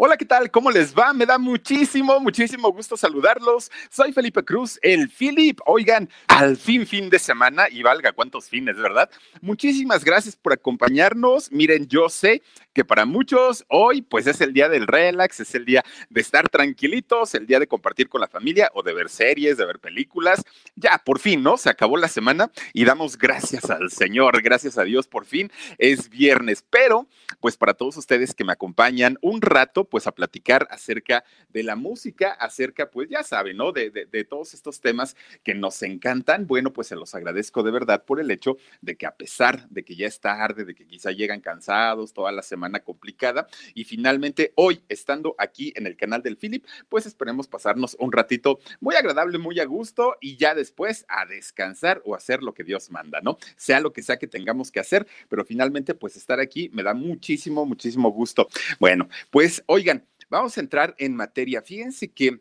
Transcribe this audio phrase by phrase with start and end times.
[0.00, 0.48] Hola, ¿qué tal?
[0.52, 1.12] ¿Cómo les va?
[1.12, 3.68] Me da muchísimo, muchísimo gusto saludarlos.
[3.90, 5.58] Soy Felipe Cruz, el Philip.
[5.66, 9.10] Oigan, al fin fin de semana y valga cuántos fines, ¿verdad?
[9.40, 11.50] Muchísimas gracias por acompañarnos.
[11.50, 12.42] Miren, yo sé
[12.78, 16.48] que para muchos hoy pues es el día del relax, es el día de estar
[16.48, 20.44] tranquilitos, el día de compartir con la familia o de ver series, de ver películas.
[20.76, 21.56] Ya, por fin, ¿no?
[21.56, 26.08] Se acabó la semana y damos gracias al Señor, gracias a Dios, por fin es
[26.08, 26.64] viernes.
[26.70, 27.08] Pero
[27.40, 31.74] pues para todos ustedes que me acompañan un rato, pues a platicar acerca de la
[31.74, 33.72] música, acerca, pues ya saben, ¿no?
[33.72, 36.46] De, de, todos estos temas que nos encantan.
[36.46, 39.84] Bueno, pues se los agradezco de verdad por el hecho de que a pesar de
[39.84, 44.52] que ya es tarde, de que quizá llegan cansados toda la semana complicada y finalmente
[44.56, 49.38] hoy estando aquí en el canal del Philip, pues esperemos pasarnos un ratito muy agradable,
[49.38, 53.38] muy a gusto y ya después a descansar o hacer lo que Dios manda, ¿no?
[53.56, 56.94] Sea lo que sea que tengamos que hacer, pero finalmente pues estar aquí me da
[56.94, 58.48] muchísimo, muchísimo gusto.
[58.78, 61.62] Bueno, pues Oigan, vamos a entrar en materia.
[61.62, 62.40] Fíjense que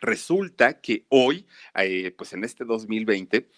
[0.00, 3.48] resulta que hoy, eh, pues en este 2020,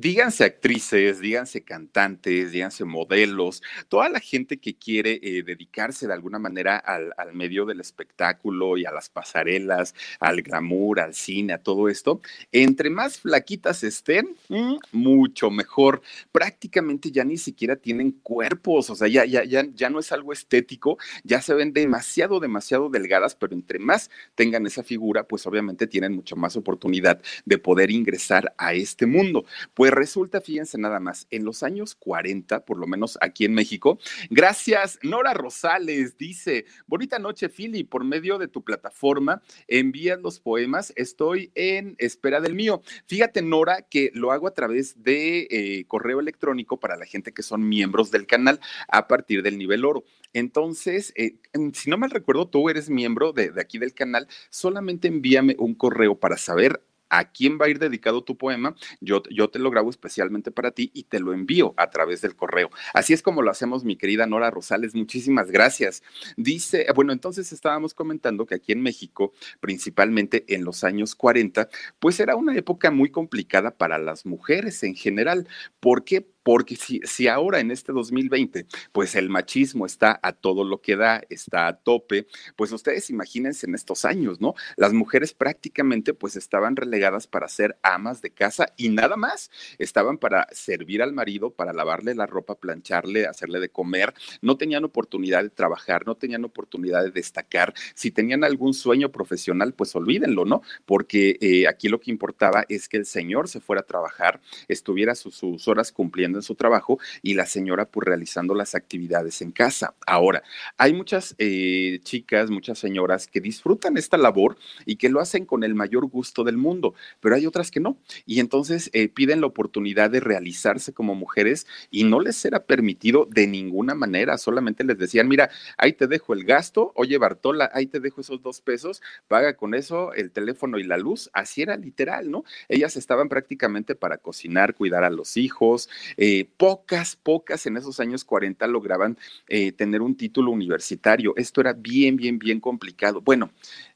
[0.00, 6.38] díganse actrices, díganse cantantes, díganse modelos, toda la gente que quiere eh, dedicarse de alguna
[6.38, 11.88] manera al, medio del espectáculo y a las pasarelas, al glamour, al cine, a todo
[11.88, 12.20] esto,
[12.52, 16.00] entre más flaquitas estén, mm, mucho mejor.
[16.32, 20.32] Prácticamente ya ni siquiera tienen cuerpos, o sea, ya, ya, ya, ya no es algo
[20.32, 25.86] estético, ya se ven demasiado, demasiado delgadas, pero entre más tengan esa figura, pues obviamente
[25.86, 29.44] tienen mucho más oportunidad de poder ingresar a este mundo.
[29.90, 33.98] Resulta, fíjense nada más, en los años 40, por lo menos aquí en México,
[34.30, 40.92] gracias, Nora Rosales dice, bonita noche, Philly, por medio de tu plataforma envías los poemas,
[40.96, 42.82] estoy en espera del mío.
[43.06, 47.42] Fíjate, Nora, que lo hago a través de eh, correo electrónico para la gente que
[47.42, 50.04] son miembros del canal a partir del nivel oro.
[50.32, 51.36] Entonces, eh,
[51.72, 56.18] si no mal recuerdo, tú eres miembro de aquí del canal, solamente envíame un correo
[56.18, 60.50] para saber a quién va a ir dedicado tu poema, yo, te lo grabo especialmente
[60.50, 62.70] para ti y te lo envío a través del correo.
[62.94, 64.94] Así es como lo hacemos, mi querida Nora Rosales.
[64.94, 66.02] Muchísimas gracias.
[66.36, 72.20] Dice, bueno, entonces estábamos comentando que aquí en México, principalmente en los años 40, pues
[72.20, 75.48] era una época muy complicada para las mujeres en general.
[75.80, 76.26] ¿Por qué?
[76.48, 80.96] Porque si, si, ahora en este 2020, pues el machismo está a todo lo que
[80.96, 82.26] da, está a tope,
[82.56, 84.54] pues ustedes imagínense en estos años, ¿no?
[84.78, 90.16] Las mujeres prácticamente pues estaban relegadas para ser amas de casa y nada más, estaban
[90.16, 95.42] para servir al marido, para lavarle la ropa, plancharle, hacerle de comer, no tenían oportunidad
[95.42, 100.62] de trabajar, no tenían oportunidad de destacar, si tenían algún sueño profesional, pues olvídenlo, ¿no?
[100.86, 105.14] Porque eh, aquí lo que importaba es que el señor se fuera a trabajar, estuviera
[105.14, 109.94] sus horas cumpliendo en su trabajo y la señora pues realizando las actividades en casa.
[110.06, 110.42] Ahora,
[110.76, 114.56] hay muchas eh, chicas, muchas señoras que disfrutan esta labor
[114.86, 117.98] y que lo hacen con el mayor gusto del mundo, pero hay otras que no.
[118.26, 123.26] Y entonces eh, piden la oportunidad de realizarse como mujeres y no les era permitido
[123.26, 127.86] de ninguna manera, solamente les decían, mira, ahí te dejo el gasto, oye Bartola, ahí
[127.86, 131.76] te dejo esos dos pesos, paga con eso el teléfono y la luz, así era
[131.76, 132.44] literal, ¿no?
[132.68, 138.24] Ellas estaban prácticamente para cocinar, cuidar a los hijos, eh, pocas, pocas en esos años
[138.24, 141.34] 40 lograban eh, tener un título universitario.
[141.36, 143.20] Esto era bien, bien, bien complicado.
[143.20, 143.50] Bueno,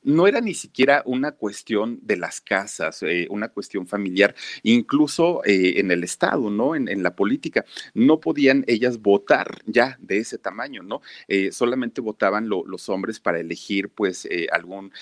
[0.05, 5.75] no era ni siquiera una cuestión de las casas, eh, una cuestión familiar, incluso eh,
[5.76, 6.75] en el Estado, ¿no?
[6.75, 7.64] En, la política.
[7.94, 11.00] No podían ellas votar ya de ese tamaño, ¿no?
[11.26, 14.93] Eh, solamente votaban los hombres para elegir, pues, algún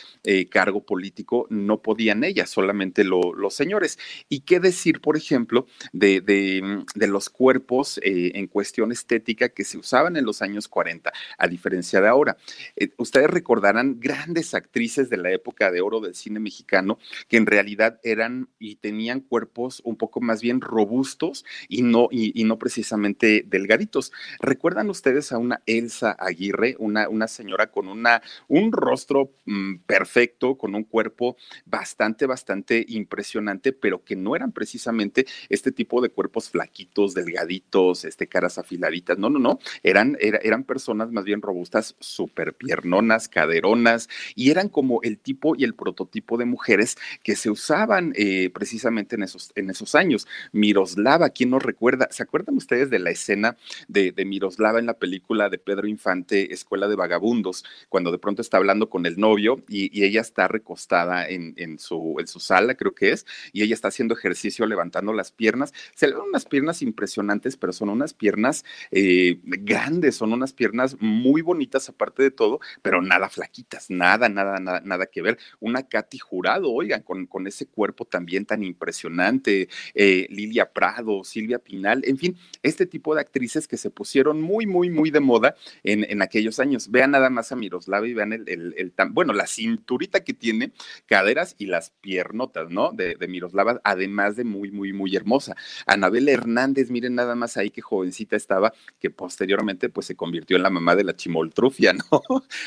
[0.50, 3.98] cargo político, no podían ellas, solamente los señores.
[4.28, 9.64] ¿Y qué decir, por ejemplo, de, de, de los cuerpos eh, en cuestión estética que
[9.64, 12.37] se usaban en los años 40, a diferencia de ahora.
[12.76, 17.46] Eh, ustedes recordarán grandes actrices de la época de oro del cine mexicano que en
[17.46, 23.44] realidad eran y tenían cuerpos un poco más bien robustos y no, y, no precisamente
[23.46, 24.12] delgaditos.
[24.40, 30.56] ¿Recuerdan ustedes a una Elsa Aguirre, una, una señora con una, un rostro mm, perfecto,
[30.56, 36.50] con un cuerpo bastante, bastante impresionante, pero que no eran precisamente este tipo de cuerpos
[36.50, 39.19] flaquitos, delgaditos, este, caras afiladitas.
[39.19, 39.58] No, no, no.
[39.82, 45.64] Eran, eran personas más bien robustas, súper piernonas, caderonas, y eran como el tipo y
[45.64, 50.26] el prototipo de mujeres que se usaban eh, precisamente en esos, en esos años.
[50.52, 52.08] Miroslava, ¿quién nos recuerda?
[52.11, 53.56] ¿Se acuerdan ustedes de la escena
[53.88, 58.58] de, Miroslava en la película de Pedro Infante, Escuela de Vagabundos, cuando de pronto está
[58.58, 63.12] hablando con el novio y, ella está recostada en, su, en su sala, creo que
[63.12, 65.73] es, y ella está haciendo ejercicio levantando las piernas.
[65.94, 70.96] Se le ven unas piernas impresionantes, pero son unas piernas eh, grandes, son unas piernas
[71.00, 75.38] muy bonitas aparte de todo, pero nada flaquitas, nada, nada, nada, nada que ver.
[75.60, 81.58] Una Katy Jurado, oigan, con, con ese cuerpo también tan impresionante, eh, Lilia Prado, Silvia
[81.58, 85.54] Pinal, en fin, este tipo de actrices que se pusieron muy, muy, muy de moda
[85.82, 86.90] en, en aquellos años.
[86.90, 90.72] Vean nada más a Miroslava y vean el, el, el, bueno, la cinturita que tiene,
[91.06, 92.92] caderas y las piernotas, ¿no?
[92.92, 95.54] De, de Miroslava, además de muy, muy, muy hermosa.
[95.87, 100.62] Anabel Hernández, miren nada más ahí qué jovencita estaba, que posteriormente pues se convirtió en
[100.62, 102.22] la mamá de la chimoltrufia, ¿no?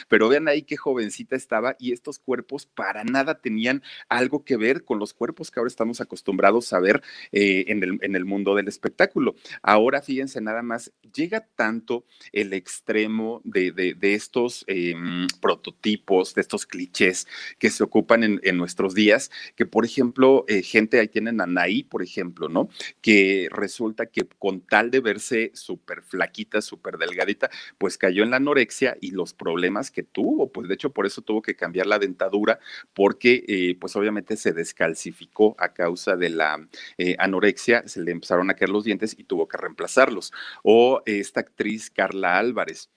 [0.09, 4.83] Pero vean ahí qué jovencita estaba y estos cuerpos para nada tenían algo que ver
[4.83, 7.01] con los cuerpos que ahora estamos acostumbrados a ver
[7.31, 9.35] eh, en, el, en el mundo del espectáculo.
[9.61, 14.93] Ahora, fíjense nada más, llega tanto el extremo de, de, estos eh,
[15.41, 17.25] prototipos, de estos clichés
[17.57, 21.47] que se ocupan en, en nuestros días, que por ejemplo, eh, gente, ahí tienen a
[21.89, 22.69] por ejemplo, ¿no?
[23.01, 28.37] Que resulta que con tal de verse súper flaquita, súper delgadita, pues cayó en la
[28.37, 31.99] anorexia y los problemas que tuvo, pues de hecho por eso tuvo que cambiar la
[31.99, 32.59] dentadura,
[32.93, 36.67] porque eh, pues obviamente se descalcificó a causa de la
[36.97, 40.31] eh, anorexia, se le empezaron a caer los dientes y tuvo que reemplazarlos.
[40.63, 42.89] O esta actriz Carla Álvarez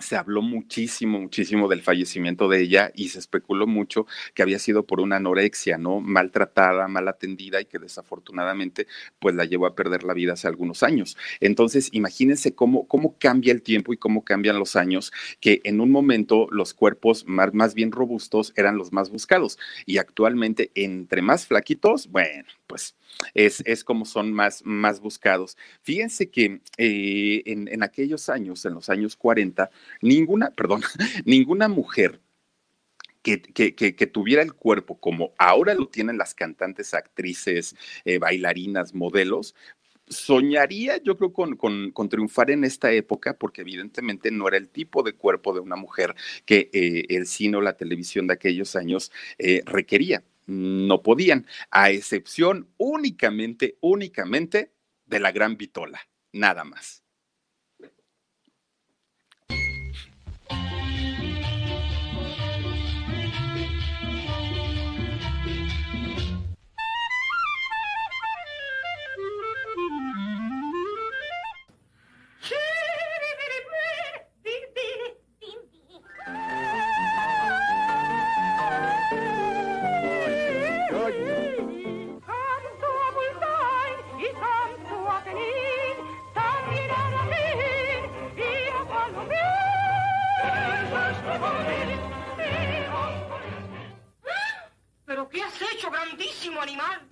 [0.00, 4.84] se habló muchísimo, muchísimo del fallecimiento de ella y se especuló mucho que había sido
[4.84, 6.00] por una anorexia, ¿no?
[6.00, 8.86] Maltratada, mal atendida y que desafortunadamente
[9.18, 11.16] pues la llevó a perder la vida hace algunos años.
[11.40, 15.90] Entonces, imagínense cómo, cómo cambia el tiempo y cómo cambian los años, que en un
[15.90, 21.46] momento los cuerpos más, más bien robustos eran los más buscados y actualmente entre más
[21.46, 22.94] flaquitos, bueno, pues
[23.34, 25.56] es, es como son más, más buscados.
[25.82, 29.70] Fíjense que eh, en, en aquellos años, en los años 40,
[30.00, 30.82] ninguna, perdón,
[31.24, 32.20] ninguna mujer
[33.22, 38.94] que, que, que, tuviera el cuerpo como ahora lo tienen las cantantes, actrices, eh, bailarinas,
[38.94, 39.54] modelos,
[40.08, 44.68] soñaría yo creo con, con, con, triunfar en esta época porque evidentemente no era el
[44.68, 46.14] tipo de cuerpo de una mujer
[46.44, 50.24] que eh, el cine o la televisión de aquellos años eh, requería.
[50.46, 54.72] No podían, a excepción únicamente, únicamente
[55.04, 56.00] de la gran vitola,
[56.32, 57.02] nada más.
[96.56, 97.08] Animal.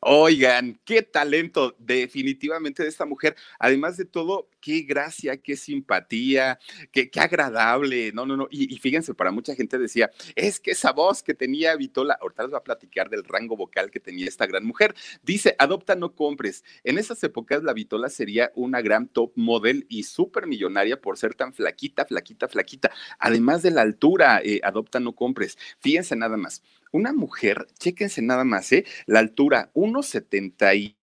[0.00, 3.36] Oigan, qué talento definitivamente de esta mujer.
[3.58, 6.58] Además de todo, qué gracia, qué simpatía,
[6.90, 8.12] qué, qué agradable.
[8.12, 8.48] No, no, no.
[8.50, 12.50] Y, fíjense, para mucha gente decía, es que esa voz que tenía Vitola, ahorita les
[12.50, 14.94] voy a platicar del rango vocal que tenía esta gran mujer.
[15.22, 16.64] Dice, adopta, no compres.
[16.84, 21.34] En esas épocas la Vitola sería una gran top model y súper millonaria por ser
[21.34, 22.90] tan flaquita, flaquita, flaquita.
[23.18, 25.58] Además de la altura, eh, adopta, no compres.
[25.80, 28.84] Fíjense nada más una mujer, chéquense nada más, ¿eh?
[29.06, 30.96] La altura, 1,70 y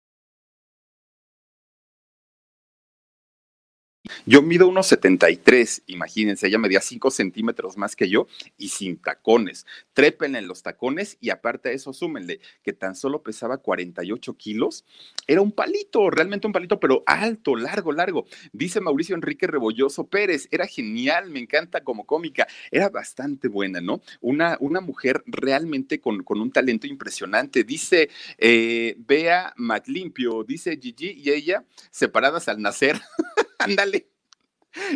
[4.29, 8.27] Yo mido unos 73, imagínense, ella medía 5 centímetros más que yo
[8.59, 9.67] y sin tacones.
[9.93, 14.85] Trépenle en los tacones y aparte de eso, súmenle que tan solo pesaba 48 kilos.
[15.29, 18.27] Era un palito, realmente un palito, pero alto, largo, largo.
[18.53, 24.01] Dice Mauricio Enrique Rebolloso Pérez, era genial, me encanta como cómica, era bastante buena, ¿no?
[24.21, 27.63] Una, una mujer realmente con, con un talento impresionante.
[27.63, 33.01] Dice eh, Bea Maclimpio, dice Gigi y ella separadas al nacer.
[33.61, 34.16] Ándale.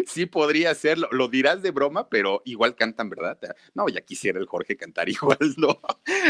[0.06, 3.38] Sí, podría ser, lo, dirás de broma, pero igual cantan, ¿verdad?
[3.74, 5.80] No, ya quisiera el Jorge cantar igual, ¿no?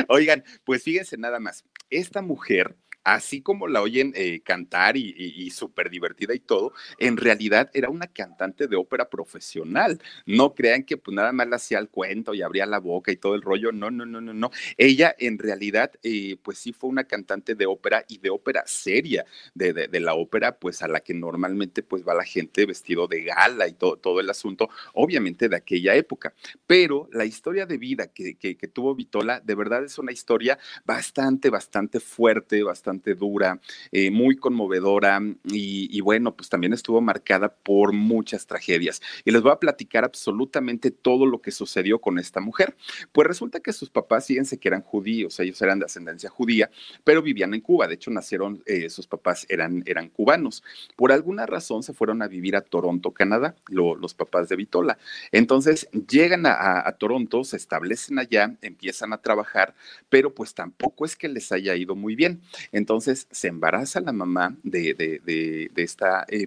[0.08, 5.90] Oigan, pues fíjense nada más, esta mujer así como la oyen eh, cantar y, súper
[5.90, 10.00] divertida y todo, en realidad era una cantante de ópera profesional.
[10.26, 13.16] No crean que pues nada más le hacía el cuento y abría la boca y
[13.16, 13.72] todo el rollo.
[13.72, 14.50] No, no, no, no, no.
[14.76, 19.24] Ella en realidad, eh, pues sí fue una cantante de ópera y de ópera seria,
[19.54, 23.24] de, de, la ópera, pues a la que normalmente pues va la gente vestido de
[23.24, 26.34] gala y todo, todo el asunto, obviamente de aquella época.
[26.66, 30.58] Pero la historia de vida que, que, que tuvo Vitola, de verdad es una historia
[30.84, 33.60] bastante, bastante fuerte, bastante dura,
[33.92, 39.00] eh, muy conmovedora y, bueno, pues también estuvo marcada por muchas tragedias.
[39.24, 42.76] Y les voy a platicar absolutamente todo lo que sucedió con esta mujer.
[43.12, 46.70] Pues resulta que sus papás, fíjense que eran judíos, ellos eran de ascendencia judía,
[47.04, 47.86] pero vivían en Cuba.
[47.88, 50.62] De hecho, nacieron, eh, sus papás eran, eran cubanos.
[50.96, 54.98] Por alguna razón se fueron a vivir a Toronto, Canadá, los papás de Vitola.
[55.32, 59.74] Entonces llegan a, a Toronto, se establecen allá, empiezan a trabajar,
[60.08, 62.40] pero pues tampoco es que les haya ido muy bien.
[62.72, 62.79] Entonces
[63.30, 66.46] se embaraza la mamá de, de, esta eh,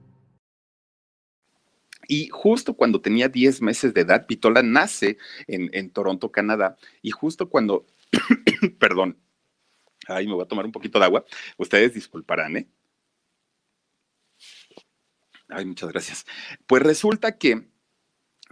[2.07, 5.17] Y justo cuando tenía 10 meses de edad, Pitola nace
[5.47, 7.85] en, Toronto, Canadá, y justo cuando,
[8.79, 9.17] perdón,
[10.07, 11.25] ay, me voy a tomar un poquito de agua,
[11.57, 12.67] ustedes disculparán, ¿eh?
[15.49, 16.25] Ay, muchas gracias.
[16.65, 17.71] Pues resulta que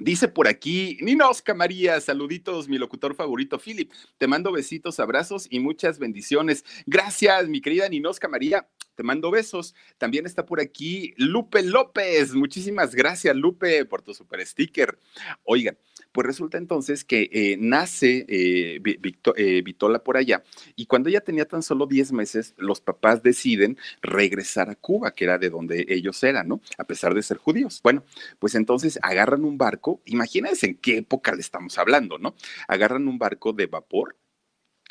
[0.01, 3.91] Dice por aquí, Ninosca María, saluditos, mi locutor favorito, Philip.
[4.17, 6.63] Te mando besitos, abrazos y muchas bendiciones.
[6.85, 8.69] Gracias, mi querida Ninosca María.
[8.99, 9.75] Te mando besos.
[9.97, 12.33] También está por aquí Lupe López.
[12.33, 14.99] Muchísimas gracias, Lupe, por tu super sticker.
[15.45, 15.77] Oigan,
[16.11, 20.43] pues resulta entonces que eh, nace eh, eh, Vitola por allá
[20.75, 25.23] y cuando ella tenía tan solo 10 meses, los papás deciden regresar a Cuba, que
[25.23, 26.59] era de donde ellos eran, ¿no?
[26.77, 27.79] A pesar de ser judíos.
[27.81, 28.03] Bueno,
[28.37, 32.35] pues entonces agarran un barco, imagínense en qué época le estamos hablando, ¿no?
[32.67, 34.17] Agarran un barco de vapor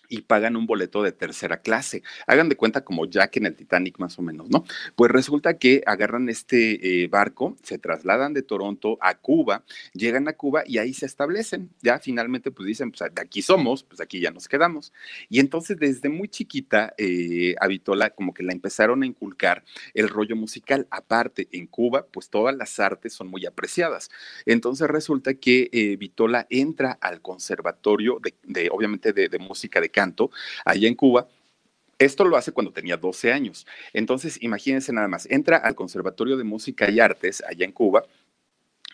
[0.08, 2.02] y pagan un boleto de tercera clase.
[2.26, 4.64] Hagan de cuenta como Jack en el Titanic más o menos, ¿no?
[4.96, 10.32] Pues resulta que agarran este eh, barco, se trasladan de Toronto a Cuba, llegan a
[10.32, 11.70] Cuba y ahí se establecen.
[11.82, 14.92] Ya finalmente pues dicen, pues de aquí somos, pues aquí ya nos quedamos.
[15.28, 20.08] Y entonces desde muy chiquita eh, a Vitola como que la empezaron a inculcar el
[20.08, 20.86] rollo musical.
[20.90, 24.10] Aparte, en Cuba pues todas las artes son muy apreciadas.
[24.46, 30.30] Entonces resulta que eh, Vitola entra al conservatorio de, obviamente de, de música de canto
[30.64, 31.26] allá en Cuba.
[31.98, 33.66] Esto lo hace cuando tenía 12 años.
[33.92, 38.04] Entonces, imagínense nada más, entra al Conservatorio de Música y Artes allá en Cuba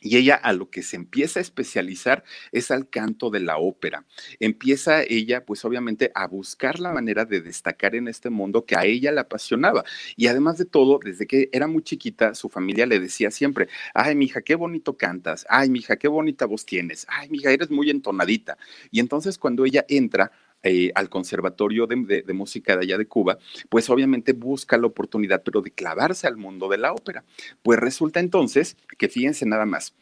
[0.05, 4.05] y ella a lo que se empieza a especializar es al canto de la ópera.
[4.39, 8.85] Empieza ella, pues obviamente, a buscar la manera de destacar en este mundo que a
[8.85, 9.83] ella le apasionaba.
[10.15, 14.15] Y además de todo, desde que era muy chiquita, su familia le decía siempre, ay,
[14.15, 18.59] mija, qué bonito cantas, ay, mija, qué bonita voz tienes, ay, mija, eres muy entonadita.
[18.91, 20.33] Y entonces cuando ella entra
[20.65, 25.61] eh, al Conservatorio de, Música de allá de Cuba, pues obviamente busca la oportunidad, pero
[25.61, 27.23] de clavarse al mundo de la ópera.
[27.63, 29.95] Pues resulta entonces que fíjense nada más,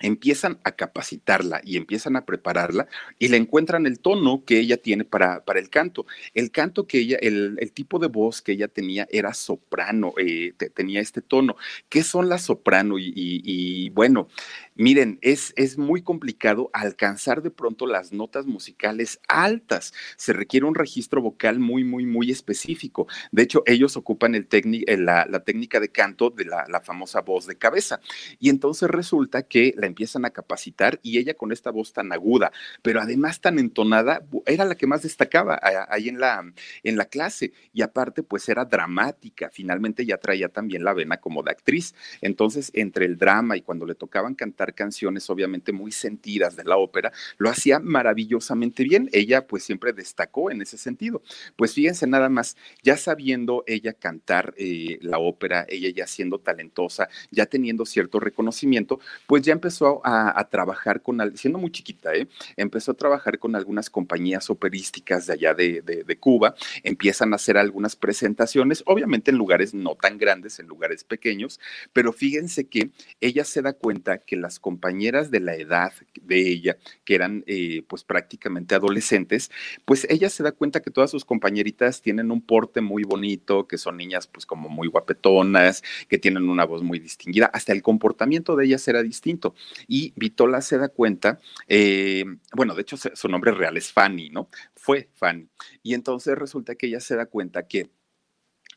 [0.00, 2.88] empiezan a capacitarla y empiezan a prepararla
[3.18, 6.06] y le encuentran el tono que ella tiene para, para el canto.
[6.34, 11.00] El canto que ella, el, tipo de voz que ella tenía era soprano, eh, tenía
[11.00, 11.56] este tono.
[11.88, 12.98] ¿Qué son las soprano?
[12.98, 14.28] Y, y, bueno,
[14.76, 19.94] Miren, es, es muy complicado alcanzar de pronto las notas musicales altas.
[20.16, 23.06] Se requiere un registro vocal muy, muy, muy específico.
[23.30, 27.20] De hecho, ellos ocupan el eh, la, la, técnica de canto de la, la, famosa
[27.20, 28.00] voz de cabeza.
[28.40, 32.50] Y entonces resulta que la empiezan a capacitar y ella con esta voz tan aguda,
[32.82, 36.52] pero además tan entonada, era la que más destacaba ahí en la,
[36.82, 37.52] en la clase.
[37.72, 39.50] Y aparte, pues era dramática.
[39.52, 41.94] Finalmente ya traía también la vena como de actriz.
[42.20, 46.76] Entonces, entre el drama y cuando le tocaban cantar canciones obviamente muy sentidas de la
[46.76, 49.10] ópera, lo hacía maravillosamente bien.
[49.12, 51.22] Ella pues siempre destacó en ese sentido.
[51.56, 57.08] Pues fíjense nada más, ya sabiendo ella cantar eh, la ópera, ella ya siendo talentosa,
[57.30, 62.28] ya teniendo cierto reconocimiento, pues ya empezó a, trabajar con, siendo muy chiquita, ¿eh?
[62.56, 67.58] empezó a trabajar con algunas compañías operísticas de allá de, de Cuba, empiezan a hacer
[67.58, 71.60] algunas presentaciones, obviamente en lugares no tan grandes, en lugares pequeños,
[71.92, 72.90] pero fíjense que
[73.20, 77.82] ella se da cuenta que las compañeras de la edad de ella, que eran eh,
[77.88, 79.50] pues prácticamente adolescentes,
[79.84, 83.78] pues ella se da cuenta que todas sus compañeritas tienen un porte muy bonito, que
[83.78, 88.56] son niñas pues como muy guapetonas, que tienen una voz muy distinguida, hasta el comportamiento
[88.56, 89.54] de ellas era distinto.
[89.88, 94.48] Y Vitola se da cuenta, eh, bueno, de hecho su nombre real es Fanny, ¿no?
[94.74, 95.48] Fue Fanny.
[95.82, 97.90] Y entonces resulta que ella se da cuenta que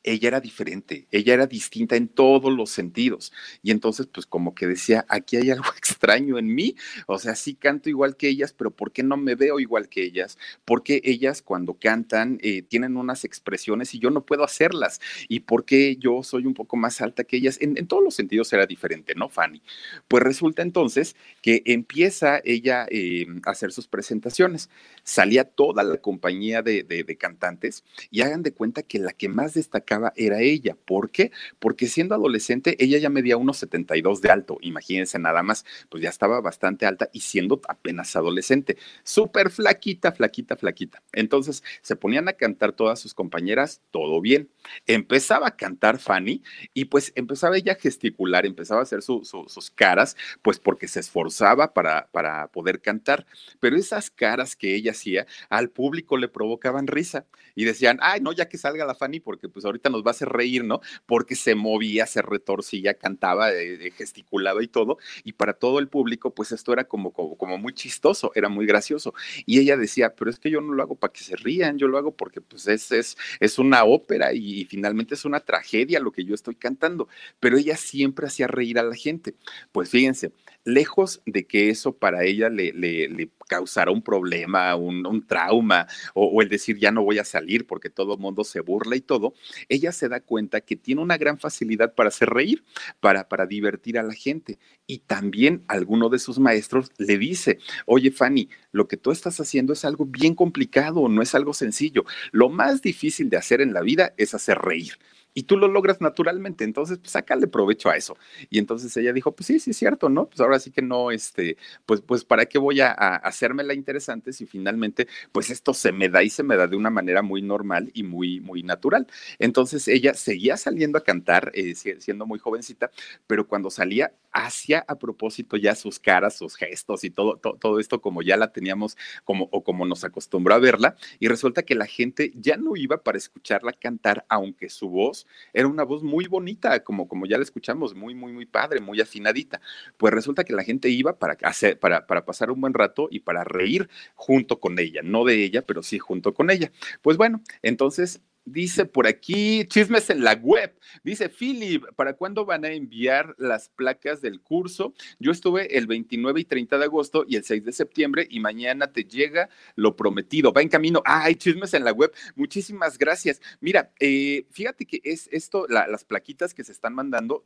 [0.03, 3.33] ella era diferente, ella era distinta en todos los sentidos.
[3.63, 6.75] Y entonces, pues como que decía, aquí hay algo extraño en mí,
[7.07, 10.03] o sea, sí canto igual que ellas, pero ¿por qué no me veo igual que
[10.03, 10.37] ellas?
[10.65, 15.01] Porque ellas cuando cantan eh, tienen unas expresiones y yo no puedo hacerlas.
[15.27, 17.57] ¿Y por qué yo soy un poco más alta que ellas?
[17.61, 19.61] En, todos los sentidos era diferente, ¿no, Fanny?
[20.07, 24.69] Pues resulta entonces que empieza ella eh, a hacer sus presentaciones.
[25.03, 29.53] Salía toda la compañía de, de cantantes y hagan de cuenta que la que más
[29.53, 30.75] destacaba era ella.
[30.85, 31.31] ¿Por qué?
[31.59, 34.57] Porque siendo adolescente, ella ya medía unos 72 de alto.
[34.61, 38.77] Imagínense nada más, pues ya estaba bastante alta y siendo apenas adolescente.
[39.03, 41.01] Súper flaquita, flaquita, flaquita.
[41.13, 44.49] Entonces se ponían a cantar todas sus compañeras, todo bien.
[44.85, 50.15] Empezaba a cantar Fanny y pues empezaba ella a gesticular, empezaba a hacer sus caras,
[50.41, 53.25] pues porque se esforzaba para, para poder cantar.
[53.59, 57.25] Pero esas caras que ella hacía al público le provocaban risa
[57.55, 60.09] y decían, ay, no, ya que salga la Fanny, porque pues ahorita ahorita nos va
[60.09, 60.81] a hacer reír, ¿no?
[61.05, 66.33] Porque se movía, se retorcía, cantaba, eh, gesticulaba y todo, y para todo el público,
[66.33, 69.13] pues esto era como, como, muy chistoso, era muy gracioso.
[69.45, 71.87] Y ella decía, pero es que yo no lo hago para que se rían, yo
[71.87, 76.11] lo hago porque pues es, es, es una ópera y, finalmente es una tragedia lo
[76.11, 77.07] que yo estoy cantando,
[77.39, 79.35] pero ella siempre hacía reír a la gente.
[79.71, 80.31] Pues fíjense,
[80.67, 86.49] lejos de que eso para ella le, le, causara un problema, un, trauma, o, el
[86.49, 89.33] decir ya no voy a salir porque todo el mundo se burla y todo,
[89.69, 92.63] ella se da cuenta que tiene una gran facilidad para hacer reír,
[92.99, 94.59] para, para divertir a la gente.
[94.85, 99.73] Y también alguno de sus maestros le dice, oye Fanny, lo que tú estás haciendo
[99.73, 102.05] es algo bien complicado, no es algo sencillo.
[102.31, 104.97] Lo más difícil de hacer en la vida es hacer reír
[105.37, 108.17] y tú lo logras naturalmente, entonces pues sácale provecho a eso.
[108.49, 110.25] Y entonces ella dijo, pues sí, sí es cierto, ¿no?
[110.25, 114.33] Pues ahora sí que no, este, pues, pues para qué voy a, hacerme la interesante
[114.33, 117.43] si finalmente pues esto se me da y se me da de una manera muy
[117.43, 119.05] normal y muy, muy natural.
[119.37, 122.89] Entonces ella seguía saliendo a cantar, eh, siendo muy jovencita,
[123.27, 128.01] pero cuando salía hacía a propósito ya sus caras, sus gestos y todo, todo, esto
[128.01, 131.85] como ya la teníamos como, o como nos acostumbró a verla, y resulta que la
[131.85, 136.83] gente ya no iba para escucharla cantar, aunque su voz era una voz muy bonita,
[136.83, 139.61] como, como ya la escuchamos, muy, muy, muy padre, muy afinadita.
[139.97, 143.19] Pues resulta que la gente iba para, hacer, para, para pasar un buen rato y
[143.19, 146.71] para reír junto con ella, no de ella, pero sí junto con ella.
[147.01, 150.73] Pues bueno, entonces Dice por aquí, chismes en la web.
[151.03, 154.93] Dice Philip, ¿para cuándo van a enviar las placas del curso?
[155.19, 158.93] Yo estuve el 29 y 30 de agosto y el 6 de septiembre y mañana
[158.93, 160.53] te llega lo prometido.
[160.53, 161.01] Va en camino.
[161.03, 162.13] Ay, chismes en la web.
[162.35, 163.41] Muchísimas gracias.
[163.59, 167.43] Mira, eh, fíjate que es esto, las plaquitas que se están mandando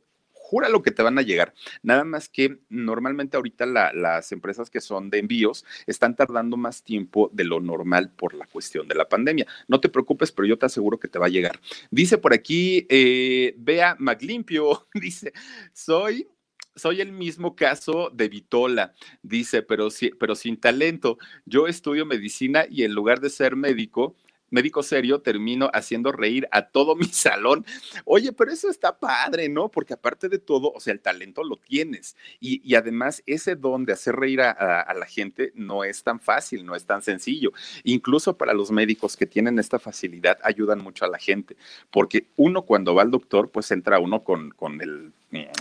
[0.52, 1.54] jura lo que te van a llegar.
[1.82, 7.30] Nada más que normalmente ahorita las empresas que son de envíos están tardando más tiempo
[7.32, 9.46] de lo normal por la cuestión de la pandemia.
[9.66, 11.58] No te preocupes, pero yo te aseguro que te va a llegar.
[11.90, 13.56] Dice por aquí, eh,
[13.98, 15.32] Maglimpio, dice,
[15.72, 16.28] soy
[16.74, 19.88] soy el mismo caso de Vitola, dice, pero,
[20.18, 21.18] pero sin talento.
[21.44, 24.16] Yo estudio medicina y en lugar de ser médico,
[24.52, 27.66] médico serio, termino haciendo reír a todo mi salón.
[28.04, 29.68] Oye, pero eso está padre, ¿no?
[29.68, 32.16] Porque aparte de todo, o sea, el talento lo tienes.
[32.38, 36.74] Y, además, ese don de hacer reír a, la gente no es tan fácil, no
[36.76, 37.52] es tan sencillo.
[37.82, 41.56] Incluso para los médicos que tienen esta facilidad, ayudan mucho a la gente.
[41.90, 45.12] Porque uno cuando va al doctor, pues entra uno con, con el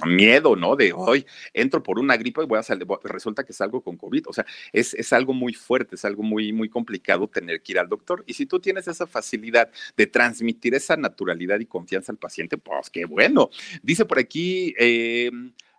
[0.05, 0.75] miedo, ¿no?
[0.75, 4.27] De hoy entro por una gripa y voy a salir, resulta que salgo con COVID.
[4.27, 7.79] O sea, es, es, algo muy fuerte, es algo muy, muy complicado tener que ir
[7.79, 8.23] al doctor.
[8.27, 12.89] Y si tú tienes esa facilidad de transmitir esa naturalidad y confianza al paciente, pues
[12.89, 13.49] qué bueno.
[13.81, 15.31] Dice por aquí, eh,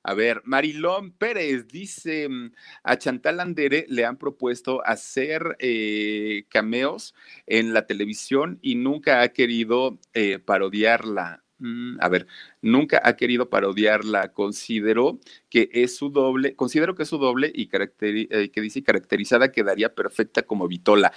[0.05, 2.53] a ver, Marilón Pérez dice, mm,
[2.83, 7.15] a Chantal Andere le han propuesto hacer eh, cameos
[7.47, 11.42] en la televisión y nunca ha querido eh, parodiarla.
[11.63, 12.27] Mm, a ver,
[12.61, 14.33] nunca ha querido parodiarla.
[14.33, 19.53] Considero que es su doble, considero que es su doble y eh, que dice caracterizada
[19.53, 21.13] quedaría perfecta como Vitola.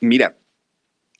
[0.00, 0.38] Mira,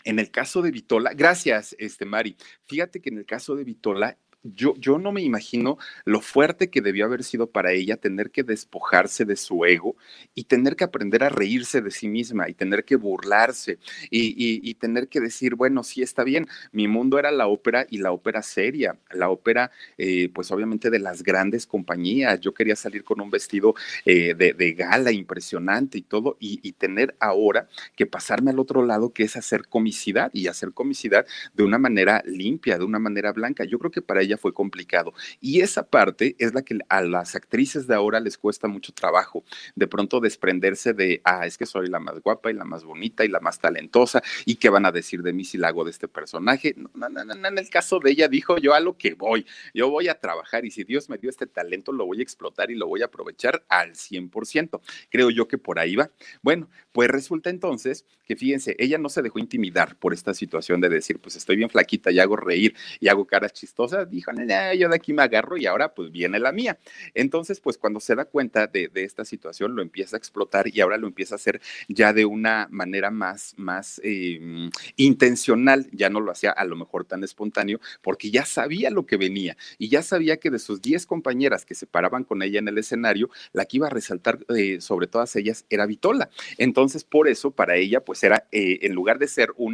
[0.04, 2.36] en el caso de Vitola, gracias, este Mari.
[2.64, 6.82] Fíjate que en el caso de Vitola, yo, yo no me imagino lo fuerte que
[6.82, 9.96] debió haber sido para ella tener que despojarse de su ego
[10.34, 13.78] y tener que aprender a reírse de sí misma y tener que burlarse
[14.10, 18.12] y, tener que decir, bueno, sí está bien, mi mundo era la ópera y la
[18.12, 22.40] ópera seria, la ópera, eh, pues obviamente de las grandes compañías.
[22.40, 27.14] Yo quería salir con un vestido eh, de, gala impresionante y todo, y, y tener
[27.20, 31.78] ahora que pasarme al otro lado, que es hacer comicidad y hacer comicidad de una
[31.78, 33.64] manera limpia, de una manera blanca.
[33.64, 35.12] Yo creo que para ella fue complicado.
[35.40, 39.44] Y esa parte es la que a las actrices de ahora les cuesta mucho trabajo,
[39.74, 43.24] de pronto desprenderse de, ah, es que soy la más guapa y la más bonita
[43.24, 45.90] y la más talentosa, y qué van a decir de mí si la hago de
[45.90, 46.74] este personaje.
[46.76, 49.90] No, no, no, en el caso de ella dijo, yo a lo que voy, yo
[49.90, 52.74] voy a trabajar y si Dios me dio este talento, lo voy a explotar y
[52.74, 54.80] lo voy a aprovechar al 100%.
[55.10, 56.10] Creo yo que por ahí va.
[56.42, 60.88] Bueno, pues resulta entonces que fíjense, ella no se dejó intimidar por esta situación de
[60.88, 64.96] decir, pues estoy bien flaquita y hago reír y hago caras chistosas, dijo, yo de
[64.96, 66.78] aquí me agarro y ahora pues viene la mía.
[67.14, 70.96] Entonces, pues cuando se da cuenta de, esta situación, lo empieza a explotar y ahora
[70.96, 76.32] lo empieza a hacer ya de una manera más, más em, intencional, ya no lo
[76.32, 80.38] hacía a lo mejor tan espontáneo, porque ya sabía lo que venía y ya sabía
[80.38, 83.78] que de sus 10 compañeras que se paraban con ella en el escenario, la que
[83.78, 86.30] iba a resaltar eh, sobre todas ellas era Vitola.
[86.58, 89.73] Entonces, por eso, para ella, pues era, eh, en lugar de ser un...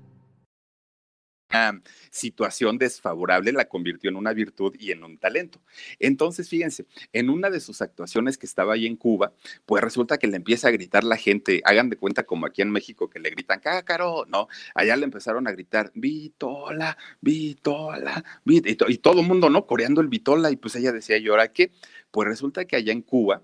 [2.09, 5.61] situación desfavorable la convirtió en una virtud y en un talento.
[5.99, 9.33] Entonces, fíjense, en una de sus actuaciones que estaba ahí en Cuba,
[9.65, 12.71] pues resulta que le empieza a gritar la gente, hagan de cuenta como aquí en
[12.71, 14.47] México que le gritan cácaro, ¿no?
[14.75, 19.65] Allá le empezaron a gritar Vitola, Vitola, Vitola, y, todo el mundo, ¿no?
[19.65, 21.71] Coreando el Vitola, y pues ella decía, ¿y ahora qué?
[22.11, 23.41] Pues resulta que allá en Cuba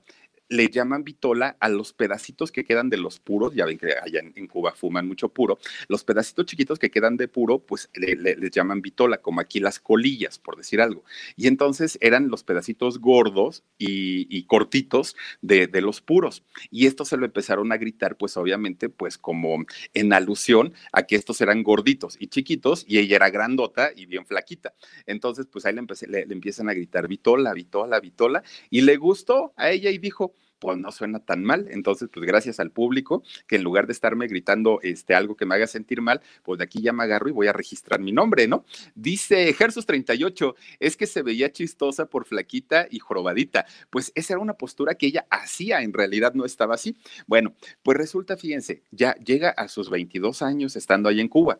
[0.49, 4.19] le llaman vitola a los pedacitos que quedan de los puros, ya ven que allá
[4.19, 8.81] en, Cuba fuman mucho puro, los pedacitos chiquitos que quedan de puro, pues les llaman
[8.81, 11.03] vitola, como aquí las colillas, por decir algo.
[11.35, 16.43] Y entonces eran los pedacitos gordos y, cortitos de, de, los puros.
[16.71, 21.15] Y esto se lo empezaron a gritar, pues obviamente, pues como en alusión a que
[21.15, 24.73] estos eran gorditos y chiquitos, y ella era grandota y bien flaquita.
[25.05, 29.53] Entonces, pues ahí le, empecé, le empiezan a gritar vitola, vitola, vitola, y le gustó
[29.57, 31.67] a ella y dijo, pues no suena tan mal.
[31.69, 35.55] Entonces, pues gracias al público, que en lugar de estarme gritando este, algo que me
[35.55, 38.47] haga sentir mal, pues de aquí ya me agarro y voy a registrar mi nombre,
[38.47, 38.65] ¿no?
[38.95, 43.65] Dice Gersus 38, es que se veía chistosa por flaquita y jorobadita.
[43.89, 46.97] Pues esa era una postura que ella hacía, en realidad no estaba así.
[47.25, 51.59] Bueno, pues resulta, fíjense, ya llega a sus 22 años estando ahí en Cuba.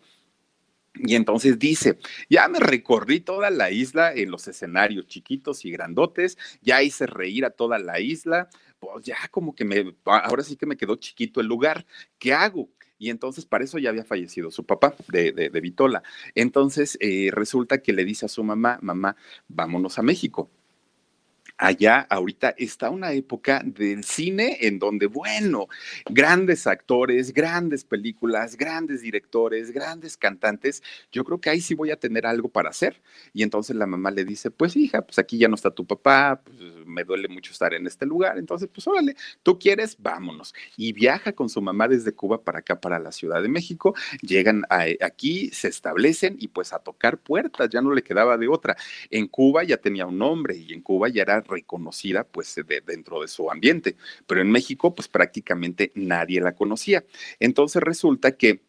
[0.99, 1.97] Y entonces dice,
[2.29, 7.45] ya me recorrí toda la isla en los escenarios chiquitos y grandotes, ya hice reír
[7.45, 11.41] a toda la isla, pues ya como que me, ahora sí que me quedó chiquito
[11.41, 11.85] el lugar,
[12.19, 12.69] ¿qué hago?
[12.99, 16.01] Y entonces para eso ya había fallecido su papá de, de, Vitola.
[16.33, 19.15] Entonces eh, resulta que le dice a su mamá, mamá,
[19.47, 20.49] vámonos a México
[21.57, 25.67] allá ahorita está una época del cine en donde, bueno,
[26.09, 31.97] grandes actores, grandes películas, grandes directores, grandes cantantes, yo creo que ahí sí voy a
[31.97, 33.01] tener algo para hacer.
[33.33, 36.41] Y entonces la mamá le dice, pues hija, pues aquí ya no está tu papá,
[36.43, 40.53] pues me duele mucho estar en este lugar, entonces pues órale, tú quieres, vámonos.
[40.75, 44.63] Y viaja con su mamá desde Cuba para acá, para la Ciudad de México, llegan
[45.01, 48.75] aquí, se establecen y pues a tocar puertas, ya no le quedaba de otra.
[49.09, 52.55] En Cuba ya tenía un nombre y en Cuba ya era reconocida pues
[52.85, 57.03] dentro de su ambiente, pero en México pues prácticamente nadie la conocía.
[57.39, 58.66] Entonces resulta que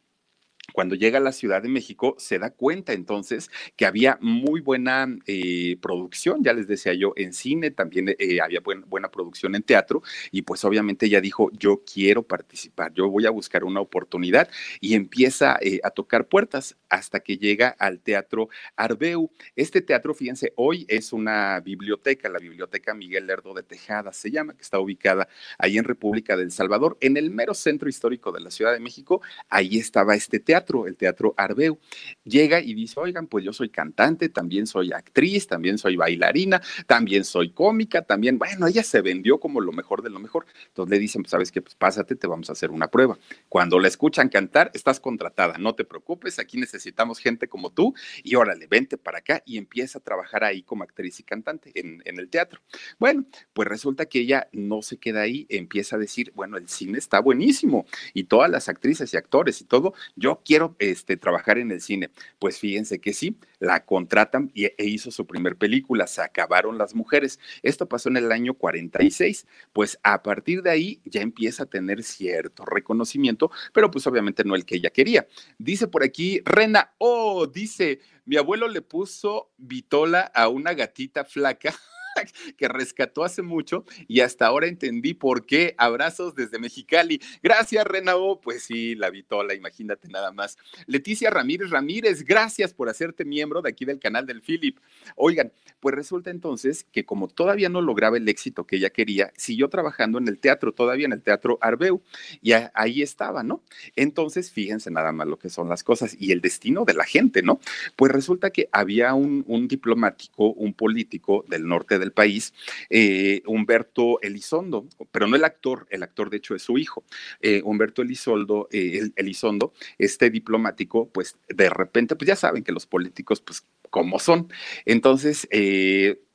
[0.73, 5.09] cuando llega a la Ciudad de México, se da cuenta entonces que había muy buena
[5.27, 10.03] eh, producción, ya les decía yo, en cine, también eh, había buena producción en teatro,
[10.31, 14.49] y pues obviamente ella dijo, yo quiero participar, yo voy a buscar una oportunidad,
[14.81, 19.31] y empieza eh, a tocar puertas hasta que llega al Teatro Arbeu.
[19.57, 24.55] Este teatro, fíjense, hoy es una biblioteca, la Biblioteca Miguel Lerdo de Tejada se llama,
[24.55, 25.29] que está ubicada
[25.59, 29.23] ahí en República del Salvador, en el mero centro histórico de la Ciudad de México,
[29.49, 31.79] ahí estaba este teatro el Teatro Arbeu.
[32.25, 37.25] Llega y dice, oigan, pues yo soy cantante, también soy actriz, también soy bailarina, también
[37.25, 40.47] soy cómica, también, bueno, ella se vendió como lo mejor de lo mejor.
[40.69, 43.19] Entonces le dicen, pues sabes qué, pues pásate, te vamos a hacer una prueba.
[43.49, 48.35] Cuando la escuchan cantar, estás contratada, no te preocupes, aquí necesitamos gente como tú y
[48.35, 52.19] órale, vente para acá y empieza a trabajar ahí como actriz y cantante en, en
[52.19, 52.61] el teatro.
[52.99, 56.99] Bueno, pues resulta que ella no se queda ahí, empieza a decir, bueno, el cine
[56.99, 61.71] está buenísimo y todas las actrices y actores y todo, yo quiero este, trabajar en
[61.71, 62.09] el cine.
[62.39, 66.95] Pues fíjense que sí, la contratan y, e hizo su primer película, Se acabaron las
[66.95, 67.39] mujeres.
[67.63, 69.47] Esto pasó en el año 46.
[69.75, 74.55] Pues a partir de ahí ya empieza a tener cierto reconocimiento, pero pues obviamente no
[74.55, 75.29] el que ella quería.
[75.59, 81.75] Dice por aquí, Rena, oh, dice, mi abuelo le puso vitola a una gatita flaca.
[82.57, 85.75] que rescató hace mucho y hasta ahora entendí por qué.
[85.79, 87.21] Abrazos desde Mexicali.
[87.43, 88.41] Gracias, Renao.
[88.41, 90.57] Pues sí, la vitola, imagínate nada más.
[90.87, 94.79] Leticia Ramírez Ramírez, gracias por hacerte miembro de aquí del canal del Philip.
[95.17, 99.69] Oigan, pues resulta entonces que como todavía no lograba el éxito que ella quería, siguió
[99.69, 102.03] trabajando en el teatro, todavía en el teatro Arbeu,
[102.43, 103.63] y ahí estaba, ¿no?
[103.97, 107.43] Entonces, fíjense nada más lo que son las cosas y el destino de la gente,
[107.43, 107.61] ¿no?
[107.97, 112.55] Pues resulta que había un, un diplomático, un político del norte del país,
[112.91, 117.05] eh, Humberto Elizondo, pero no el actor, el actor de hecho es su hijo.
[117.41, 122.87] Eh, Humberto Elizondo, eh, Elizondo, este diplomático, pues de repente, pues ya saben que los
[122.87, 124.53] políticos, pues como son.
[124.85, 125.49] Entonces,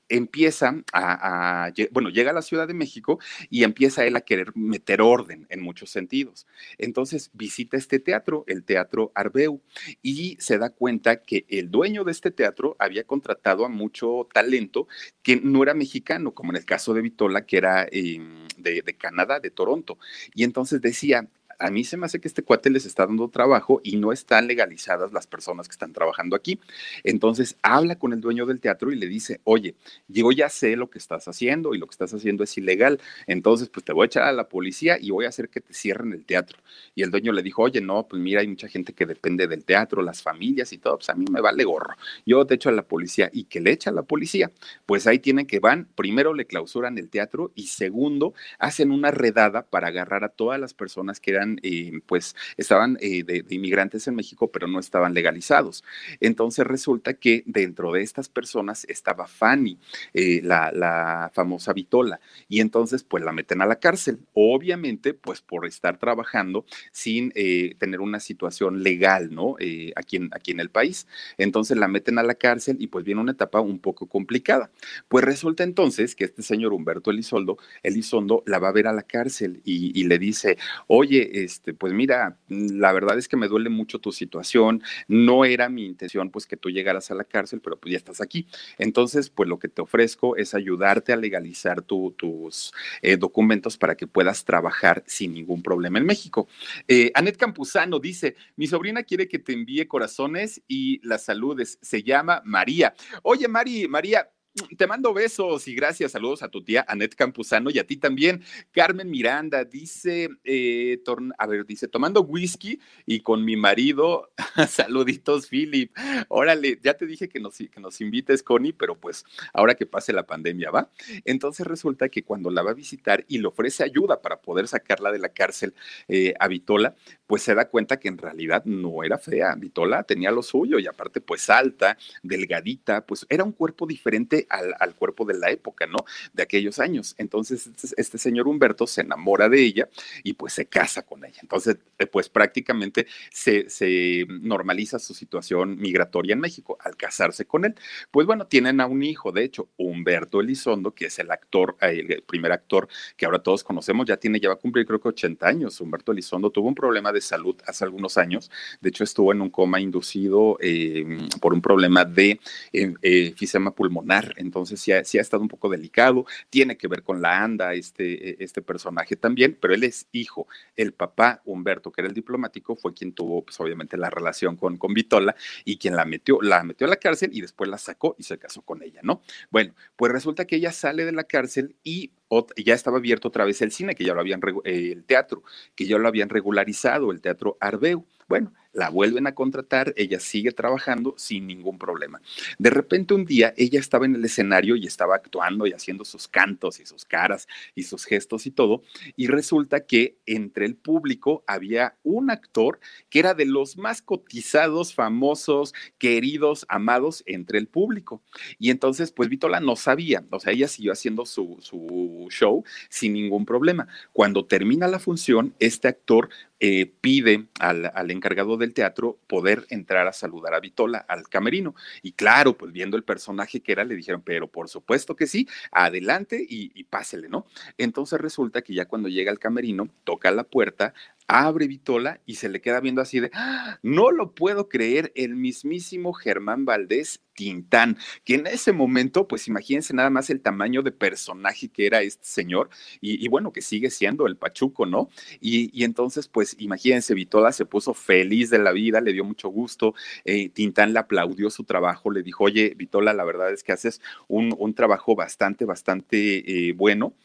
[0.09, 5.01] empieza a, bueno, llega a la Ciudad de México y empieza él a querer meter
[5.01, 6.47] orden en muchos sentidos.
[6.77, 9.61] Entonces visita este teatro, el Teatro Arbeu,
[10.01, 14.87] y se da cuenta que el dueño de este teatro había contratado a mucho talento
[15.21, 19.39] que no era mexicano, como en el caso de Vitola, que era em, de Canadá,
[19.39, 19.97] de Toronto.
[20.33, 21.27] Y entonces decía,
[21.59, 24.47] a mí se me hace que este cuate les está dando trabajo y no están
[24.47, 26.59] legalizadas las personas que están trabajando aquí.
[27.03, 29.75] Entonces habla con el dueño del teatro y le dice, oye,
[30.07, 32.99] yo ya sé lo que estás haciendo y lo que estás haciendo es ilegal.
[33.27, 35.73] Entonces, pues te voy a echar a la policía y voy a hacer que te
[35.73, 36.59] cierren el teatro.
[36.95, 39.65] Y el dueño le dijo, oye, no, pues mira, hay mucha gente que depende del
[39.65, 41.95] teatro, las familias y todo, pues a mí me vale gorro.
[42.25, 44.51] Yo te echo a la policía y que le echa a la policía.
[44.85, 49.63] Pues ahí tienen que van, primero le clausuran el teatro y segundo, hacen una redada
[49.63, 54.15] para agarrar a todas las personas que eran eh, pues, estaban eh, de, inmigrantes en
[54.15, 55.84] México, pero no estaban legalizados.
[56.19, 59.77] Entonces resulta que dentro de estas personas estaba Fanny,
[60.13, 65.41] eh, la, la, famosa Vitola, y entonces pues la meten a la cárcel, obviamente pues
[65.41, 69.56] por estar trabajando sin tener una situación legal, ¿no?
[69.95, 71.08] aquí, en, aquí en el país.
[71.38, 74.71] Entonces la meten a la cárcel y pues viene una etapa un poco complicada.
[75.08, 79.03] Pues resulta entonces que este señor Humberto Elizondo, Elizondo la va a ver a la
[79.03, 83.69] cárcel y, y le dice, oye, este, pues mira, la verdad es que me duele
[83.69, 87.80] mucho tu situación, no era mi intención pues que tú llegaras a la cárcel, pero
[87.80, 88.48] pues ya estás aquí.
[88.78, 94.08] Entonces, pues lo que te ofrezco es ayudarte a legalizar tus eh, documentos para que
[94.08, 96.48] puedas trabajar sin ningún problema en México.
[96.88, 102.04] Eh, Anet Campuzano dice, mi sobrina quiere que te envíe corazones y las saludes, se
[102.04, 102.93] llama María.
[103.24, 104.30] Oye, Mari, María,
[104.77, 106.11] te mando besos y gracias.
[106.11, 108.43] Saludos a tu tía Anet Campuzano y a ti también.
[108.71, 111.01] Carmen Miranda dice, eh,
[111.37, 114.31] a ver, dice, tomando whisky y con mi marido,
[114.69, 115.91] saluditos, Philip.
[116.27, 120.13] Órale, ya te dije que nos, que nos invites, Connie, pero pues ahora que pase
[120.13, 120.91] la pandemia, ¿va?
[121.25, 125.11] Entonces resulta que cuando la va a visitar y le ofrece ayuda para poder sacarla
[125.11, 125.73] de la cárcel
[126.07, 129.55] eh, a Vitola, pues se da cuenta que en realidad no era fea.
[129.55, 134.95] Vitola tenía lo suyo y aparte pues alta, delgadita, pues era un cuerpo diferente al,
[134.95, 135.97] cuerpo de la época, ¿no?
[136.34, 137.15] De aquellos años.
[137.17, 139.89] Entonces, este, este, señor Humberto se enamora de ella
[140.23, 141.39] y pues se casa con ella.
[141.41, 147.75] Entonces, eh, pues prácticamente se, normaliza su situación migratoria en México al casarse con él.
[148.12, 152.06] Pues bueno, tienen a un hijo, de hecho, Humberto Elizondo, que es el actor, eh,
[152.08, 155.10] el primer actor que ahora todos conocemos, ya tiene, ya va a cumplir creo que
[155.10, 155.82] 80 años.
[155.82, 158.51] Humberto Elizondo tuvo un problema de salud hace algunos años.
[158.82, 162.39] De hecho, estuvo en un coma inducido eh, por un problema de
[162.71, 167.43] enfisema pulmonar Entonces sí ha, ha, estado un poco delicado, tiene que ver con la
[167.43, 170.48] anda este, e, este personaje también, pero él es hijo.
[170.76, 174.78] El papá, Humberto, que era el diplomático, fue quien tuvo, pues obviamente, la relación con,
[174.78, 178.15] con Vitola y quien la metió, la metió a la cárcel y después la sacó
[178.17, 179.22] y se casó con ella, ¿no?
[179.50, 182.12] Bueno, pues resulta que ella sale de la cárcel y
[182.58, 185.43] ya estaba abierto otra vez el cine, que ya lo habían, el teatro,
[185.76, 188.06] que ya lo habían regularizado, el teatro Arbeu.
[188.28, 192.21] Bueno, la vuelven a contratar, ella sigue trabajando sin ningún problema.
[192.57, 196.27] De repente un día ella estaba en el escenario y estaba actuando y haciendo sus
[196.27, 198.81] cantos y sus caras y sus gestos y todo,
[199.15, 204.93] y resulta que entre el público había un actor que era de los más cotizados,
[204.93, 208.21] famosos, queridos, amados entre el público.
[208.59, 213.13] Y entonces, pues Vitola no sabía, o sea, ella siguió haciendo su, su show sin
[213.13, 213.88] ningún problema.
[214.12, 216.29] Cuando termina la función, este actor
[216.65, 221.76] eh, pide al, al, encargado del teatro poder entrar a saludar a Vitola al camerino.
[222.02, 225.45] Y claro, pues viendo el personaje que era, le dijeron, pero por supuesto que sí,
[225.73, 227.45] adelante y, y pásele, ¿no?
[227.78, 230.93] Entonces resulta que ya cuando llega al camerino, toca la puerta,
[231.27, 233.79] abre Vitola y se le queda viendo así de, ¡Ah!
[233.81, 239.93] no lo puedo creer, el mismísimo Germán Valdés Tintán, que en ese momento, pues imagínense
[239.93, 242.69] nada más el tamaño de personaje que era este señor
[243.01, 245.09] y, bueno, que sigue siendo el Pachuco, ¿no?
[245.39, 249.95] Y, entonces, pues imagínense, Vitola se puso feliz de la vida, le dio mucho gusto,
[250.25, 254.01] eh, Tintán le aplaudió su trabajo, le dijo, oye, Vitola, la verdad es que haces
[254.27, 257.15] un, un trabajo bastante, bastante eh, bueno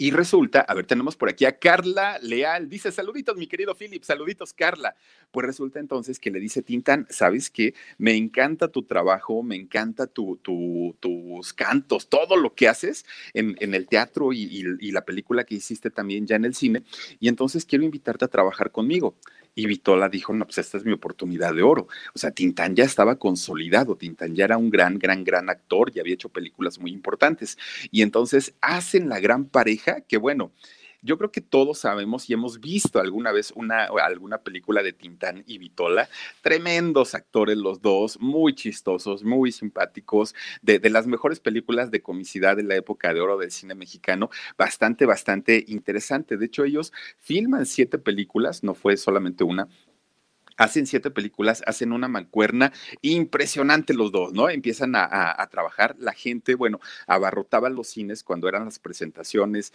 [0.00, 2.70] y resulta, a ver, tenemos por aquí a Carla Leal.
[2.70, 4.96] Dice, saluditos, mi querido Philip, saluditos, Carla.
[5.30, 7.74] Pues resulta entonces que le dice Tintan, ¿sabes qué?
[7.98, 13.58] Me encanta tu trabajo, me encanta tu, tu, tus cantos, todo lo que haces en,
[13.60, 16.82] en el teatro y, y, y la película que hiciste también ya en el cine.
[17.18, 19.16] Y entonces quiero invitarte a trabajar conmigo.
[19.54, 21.88] Y Vitola dijo, no, pues esta es mi oportunidad de oro.
[22.14, 26.00] O sea, Tintán ya estaba consolidado, Tintán ya era un gran, gran, gran actor y
[26.00, 27.58] había hecho películas muy importantes.
[27.90, 30.52] Y entonces hacen la gran pareja que, bueno,
[31.02, 35.44] yo creo que todos sabemos y hemos visto alguna vez una, alguna película de Tintán
[35.46, 36.08] y Vitola.
[36.42, 42.56] Tremendos actores los dos, muy chistosos, muy simpáticos, de, de, las mejores películas de comicidad
[42.56, 44.30] de la época de oro del cine mexicano.
[44.58, 46.36] Bastante, bastante interesante.
[46.36, 49.68] De hecho, ellos filman siete películas, no fue solamente una,
[50.60, 54.50] hacen siete películas, hacen una mancuerna impresionante los dos, ¿no?
[54.50, 59.72] Empiezan a, a, a, trabajar, la gente, bueno, abarrotaba los cines cuando eran las presentaciones,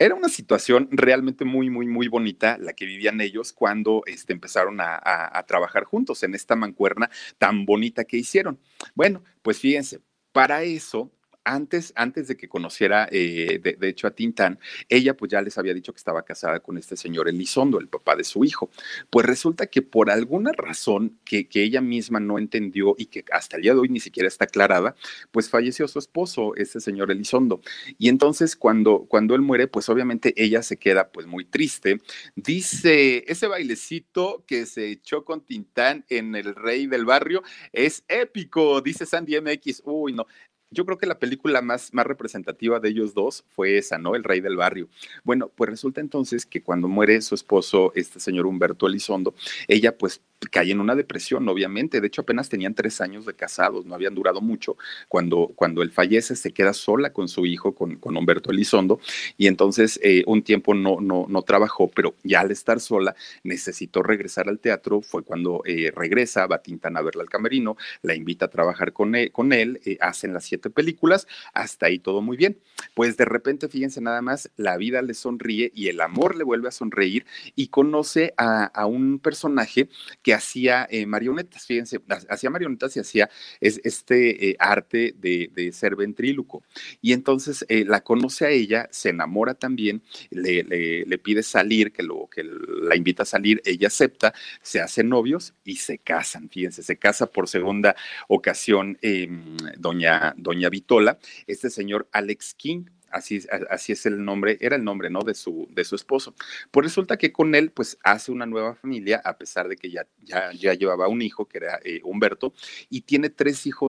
[0.00, 4.80] era una situación realmente muy, muy, muy bonita la que vivían ellos cuando este, empezaron
[4.80, 8.58] a, a, a, trabajar juntos en esta mancuerna tan bonita que hicieron.
[8.94, 10.00] Bueno, pues fíjense,
[10.32, 11.12] para eso
[11.44, 15.74] antes, antes de que conociera, eh, de, hecho, a Tintán, ella pues ya les había
[15.74, 18.70] dicho que estaba casada con este señor Elizondo, el papá de su hijo.
[19.10, 23.56] Pues resulta que por alguna razón que, que, ella misma no entendió y que hasta
[23.56, 24.94] el día de hoy ni siquiera está aclarada,
[25.30, 27.60] pues falleció su esposo, este señor Elizondo.
[27.98, 32.00] Y entonces cuando, cuando él muere, pues obviamente ella se queda pues muy triste.
[32.34, 38.80] Dice, ese bailecito que se echó con Tintán en El Rey del Barrio es épico,
[38.80, 39.82] dice Sandy MX.
[39.84, 40.26] Uy, no,
[40.70, 44.14] yo creo que la película más, más representativa de ellos dos fue esa, ¿no?
[44.14, 44.88] El Rey del Barrio.
[45.24, 49.34] Bueno, pues resulta entonces que cuando muere su esposo, este señor Humberto Elizondo,
[49.68, 52.00] ella pues cae en una depresión, obviamente.
[52.00, 54.76] De hecho, apenas tenían tres años de casados, no habían durado mucho.
[55.08, 59.00] Cuando, cuando él fallece, se queda sola con su hijo, con, con Humberto Elizondo,
[59.36, 64.02] y entonces eh, un tiempo no, no, no trabajó, pero ya al estar sola necesitó
[64.02, 65.02] regresar al teatro.
[65.02, 69.14] Fue cuando eh, regresa, va Tintan a verla al camerino, la invita a trabajar con
[69.14, 72.58] él, con él eh, hacen las siete películas, hasta ahí todo muy bien.
[72.94, 76.68] Pues de repente, fíjense nada más, la vida le sonríe y el amor le vuelve
[76.68, 79.88] a sonreír y conoce a, a un personaje
[80.22, 85.96] que hacía eh, marionetas, fíjense, hacía marionetas y hacía es, este eh, arte de, ser
[85.96, 86.62] ventríloco.
[87.00, 92.28] Y entonces eh, la conoce a ella, se enamora también, le, pide salir, que, lo,
[92.28, 96.96] que la invita a salir, ella acepta, se hacen novios y se casan, fíjense, se
[96.96, 97.94] casa por segunda
[98.28, 104.76] ocasión em, doña, doña Vitola, este señor Alex King, así, así es el nombre, era
[104.76, 105.20] el nombre, ¿no?
[105.20, 106.34] De su, de su esposo.
[106.70, 110.06] Pues resulta que con él, pues hace una nueva familia, a pesar de que ya,
[110.22, 112.52] ya, ya llevaba un hijo, que era eh, Humberto,
[112.88, 113.89] y tiene tres hijos.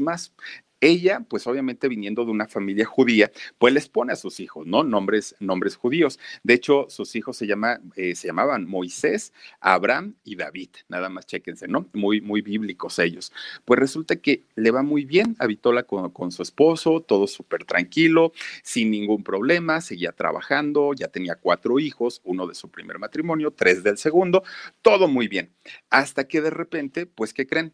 [0.00, 0.32] Más.
[0.82, 4.82] Ella, pues obviamente viniendo de una familia judía, pues les pone a sus hijos, ¿no?
[4.82, 6.18] Nombres, nombres judíos.
[6.42, 10.70] De hecho, sus hijos se, llama, eh, se llamaban Moisés, Abraham y David.
[10.88, 11.88] Nada más chéquense, ¿no?
[11.92, 13.32] Muy, muy bíblicos ellos.
[13.64, 17.64] Pues resulta que le va muy bien a Vitola con, con su esposo, todo súper
[17.64, 18.32] tranquilo,
[18.64, 23.84] sin ningún problema, seguía trabajando, ya tenía cuatro hijos, uno de su primer matrimonio, tres
[23.84, 24.42] del segundo,
[24.82, 25.52] todo muy bien.
[25.90, 27.72] Hasta que de repente, pues, ¿qué creen?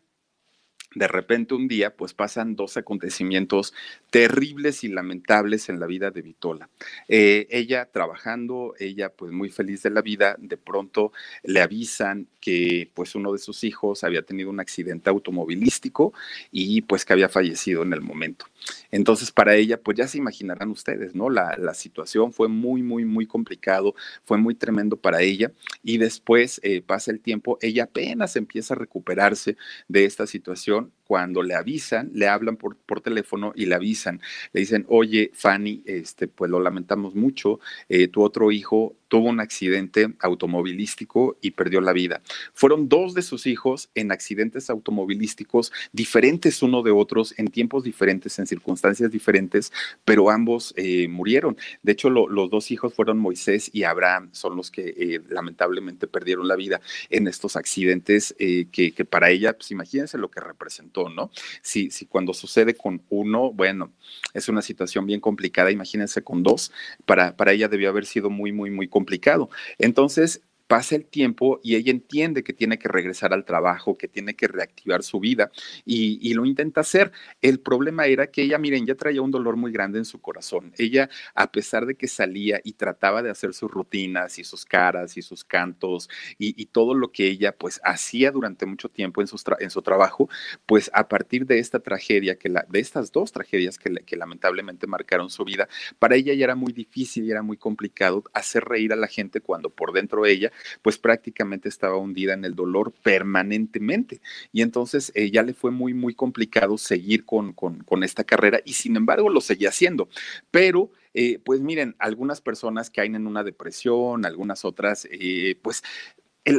[0.94, 3.74] De repente un día, pues pasan dos acontecimientos
[4.10, 6.70] terribles y lamentables en la vida de Vitola.
[7.08, 11.12] Eh, ella trabajando, ella pues muy feliz de la vida, de pronto
[11.42, 16.14] le avisan que pues uno de sus hijos había tenido un accidente automovilístico
[16.50, 18.46] y pues que había fallecido en el momento.
[18.90, 21.28] Entonces para ella pues ya se imaginarán ustedes, ¿no?
[21.28, 26.60] La, la situación fue muy, muy, muy complicado, fue muy tremendo para ella y después
[26.62, 29.56] eh, pasa el tiempo, ella apenas empieza a recuperarse
[29.88, 34.20] de esta situación um, cuando le avisan, le hablan por, por, teléfono y le avisan,
[34.52, 39.40] le dicen, oye, Fanny, este, pues lo lamentamos mucho, eh, tu otro hijo tuvo un
[39.40, 42.20] accidente automovilístico y perdió la vida.
[42.52, 48.38] Fueron dos de sus hijos en accidentes automovilísticos diferentes uno de otros, en tiempos diferentes,
[48.38, 49.72] en circunstancias diferentes,
[50.04, 51.56] pero ambos eh, murieron.
[51.82, 56.06] De hecho, lo, los dos hijos fueron Moisés y Abraham, son los que eh, lamentablemente
[56.06, 61.30] perdieron la vida en estos accidentes que, para ella, pues imagínense lo que representó, ¿no?
[61.62, 63.92] Si, si cuando sucede con uno, bueno,
[64.34, 66.72] es una situación bien complicada, imagínense con dos,
[67.06, 69.50] para, para ella debió haber sido muy, muy, muy complicado.
[69.78, 74.34] Entonces, pasa el tiempo y ella entiende que tiene que regresar al trabajo, que tiene
[74.36, 75.50] que reactivar su vida
[75.84, 77.10] y, y, lo intenta hacer.
[77.40, 80.72] El problema era que ella, miren, ya traía un dolor muy grande en su corazón.
[80.76, 85.16] Ella, a pesar de que salía y trataba de hacer sus rutinas y sus caras
[85.16, 86.08] y sus cantos
[86.38, 89.28] y, todo lo que ella pues hacía durante mucho tiempo en,
[89.60, 90.28] en su trabajo,
[90.66, 94.86] pues a partir de esta tragedia, que la, de estas dos tragedias que, que lamentablemente
[94.86, 95.66] marcaron su vida,
[95.98, 99.40] para ella ya era muy difícil y era muy complicado hacer reír a la gente
[99.40, 100.52] cuando por dentro ella
[100.82, 104.20] pues prácticamente estaba hundida en el dolor permanentemente.
[104.52, 108.74] Y entonces eh, ya le fue muy, muy complicado seguir con, con, esta carrera y
[108.74, 110.08] sin embargo lo seguía haciendo.
[110.50, 115.82] Pero eh, pues miren, algunas personas caen en una depresión, algunas otras, eh, pues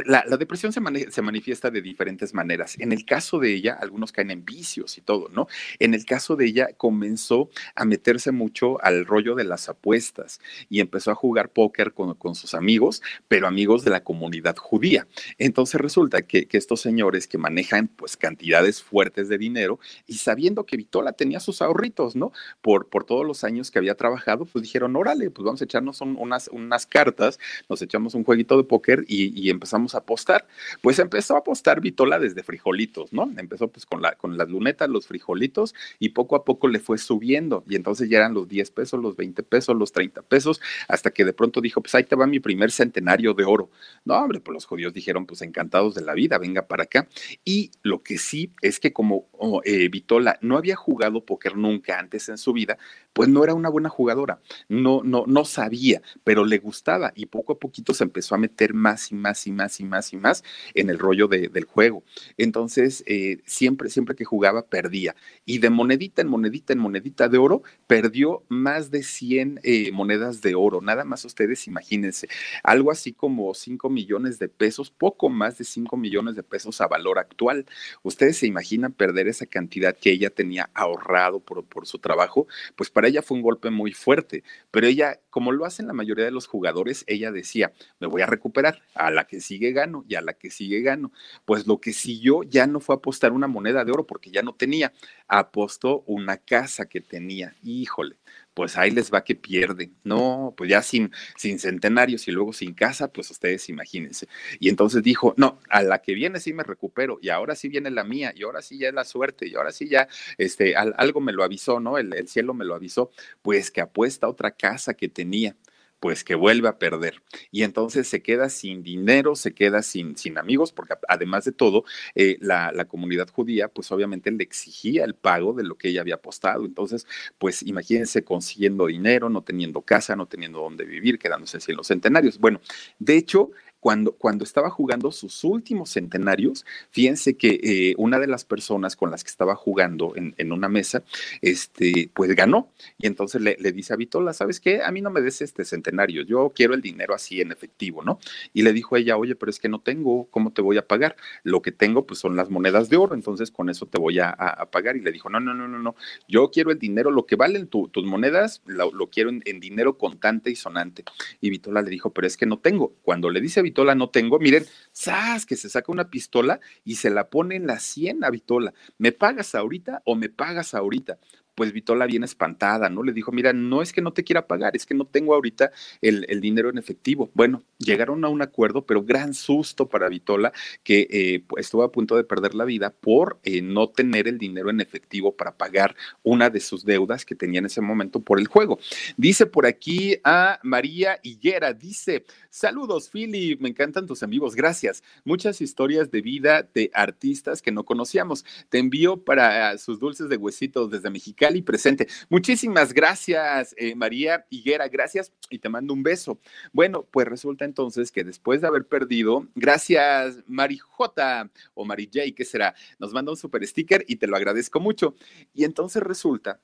[0.06, 2.76] la, depresión se, mani se, manifiesta de diferentes maneras.
[2.78, 5.48] En el caso de ella, algunos caen en vicios y todo, ¿no?
[5.78, 10.80] En el caso de ella, comenzó a meterse mucho al rollo de las apuestas y
[10.80, 15.06] empezó a jugar póker con, sus amigos, pero amigos de la comunidad judía.
[15.38, 20.76] Entonces resulta que, estos señores que manejan pues cantidades fuertes de dinero y sabiendo que
[20.76, 22.32] Vitola tenía sus ahorritos, ¿no?
[22.60, 26.16] Por, todos los años que había trabajado, pues dijeron, órale, pues vamos a echarnos un,
[26.18, 27.38] unas, unas cartas,
[27.68, 30.46] nos echamos un jueguito de póker y, y empezamos a apostar.
[30.80, 33.30] Pues empezó a apostar Vitola desde frijolitos, ¿no?
[33.36, 36.98] Empezó pues con, la, con las lunetas, los frijolitos y poco a poco le fue
[36.98, 41.10] subiendo y entonces ya eran los 10 pesos, los 20 pesos, los 30 pesos, hasta
[41.10, 43.70] que de pronto dijo, pues ahí te va mi primer centenario de oro.
[44.04, 47.08] No, hombre, pues los judíos dijeron, pues encantados de la vida, venga para acá.
[47.44, 51.98] Y lo que sí es que como oh, eh, Vitola no había jugado póker nunca
[51.98, 52.78] antes en su vida,
[53.12, 57.54] pues no era una buena jugadora, no, no, no sabía, pero le gustaba y poco
[57.54, 60.42] a poquito se empezó a meter más y más y más y más y más
[60.74, 62.02] en el rollo de, del juego.
[62.36, 65.14] Entonces, eh, siempre, siempre que jugaba, perdía.
[65.44, 70.40] Y de monedita en monedita en monedita de oro, perdió más de 100 eh, monedas
[70.40, 70.80] de oro.
[70.80, 72.28] Nada más ustedes imagínense,
[72.62, 76.88] algo así como 5 millones de pesos, poco más de 5 millones de pesos a
[76.88, 77.66] valor actual.
[78.02, 82.46] Ustedes se imaginan perder esa cantidad que ella tenía ahorrado por, por su trabajo,
[82.76, 86.24] pues para ella fue un golpe muy fuerte, pero ella, como lo hacen la mayoría
[86.24, 90.14] de los jugadores, ella decía, me voy a recuperar, a la que sigue gano y
[90.14, 91.12] a la que sigue gano.
[91.44, 94.54] Pues lo que siguió ya no fue apostar una moneda de oro porque ya no
[94.54, 94.92] tenía,
[95.26, 98.16] apostó una casa que tenía, híjole,
[98.54, 99.96] pues ahí les va que pierden.
[100.04, 104.28] No, pues ya sin, sin centenarios y luego sin casa, pues ustedes imagínense.
[104.60, 107.90] Y entonces dijo, no, a la que viene sí me recupero y ahora sí viene
[107.90, 110.06] la mía y ahora sí ya es la suerte y ahora sí ya,
[110.38, 111.98] este, algo me lo avisó, ¿no?
[111.98, 113.10] El, el cielo me lo avisó,
[113.42, 115.56] pues que apuesta otra casa que tenía
[116.00, 117.22] pues que vuelve a perder.
[117.50, 121.84] Y entonces se queda sin dinero, se queda sin, sin amigos, porque además de todo,
[122.14, 126.00] eh, la, la, comunidad judía, pues obviamente le exigía el pago de lo que ella
[126.00, 126.64] había apostado.
[126.64, 127.06] Entonces,
[127.38, 132.38] pues imagínense consiguiendo dinero, no teniendo casa, no teniendo dónde vivir, quedándose sin los centenarios.
[132.38, 132.60] Bueno,
[132.98, 138.44] de hecho, cuando, cuando estaba jugando sus últimos centenarios, fíjense que eh, una de las
[138.44, 141.02] personas con las que estaba jugando en, en una mesa,
[141.40, 142.70] este, pues ganó.
[142.98, 144.82] Y entonces le, le, dice a Vitola, ¿sabes qué?
[144.82, 148.18] A mí no me des este centenario, yo quiero el dinero así en efectivo, ¿no?
[148.52, 151.16] Y le dijo ella, oye, pero es que no tengo, ¿cómo te voy a pagar?
[151.42, 154.30] Lo que tengo, pues son las monedas de oro, entonces con eso te voy a,
[154.30, 154.96] a pagar.
[154.96, 155.94] Y le dijo, no, no, no, no, no,
[156.28, 159.60] yo quiero el dinero, lo que valen tu, tus monedas, lo, lo quiero en, en,
[159.60, 161.04] dinero contante y sonante.
[161.40, 162.92] Y Vitola le dijo, pero es que no tengo.
[163.02, 165.46] Cuando le dice a Vitola, no tengo, miren, ¡zas!
[165.46, 168.74] Que se saca una pistola y se la pone en la sien a Vitola.
[168.98, 171.18] ¿Me pagas ahorita o me pagas ahorita?
[171.54, 173.02] Pues Vitola bien espantada, ¿no?
[173.02, 175.70] Le dijo, mira, no es que no te quiera pagar, es que no tengo ahorita
[176.00, 177.30] el, el dinero en efectivo.
[177.34, 182.16] Bueno, llegaron a un acuerdo, pero gran susto para Vitola, que eh, estuvo a punto
[182.16, 186.50] de perder la vida por eh, no tener el dinero en efectivo para pagar una
[186.50, 188.78] de sus deudas que tenía en ese momento por el juego.
[189.16, 195.02] Dice por aquí a María Higuera, dice, saludos, Philip, me encantan tus amigos, gracias.
[195.24, 198.44] Muchas historias de vida de artistas que no conocíamos.
[198.68, 202.08] Te envío para sus dulces de huesitos desde Mexicali y presente.
[202.28, 206.38] Muchísimas gracias, eh, María Higuera, gracias y te mando un beso.
[206.72, 212.26] Bueno, pues resulta entonces que después de haber perdido, gracias Mari J o Mari J,
[212.34, 212.74] ¿qué será?
[212.98, 215.14] Nos manda un super sticker y te lo agradezco mucho.
[215.52, 216.60] Y entonces resulta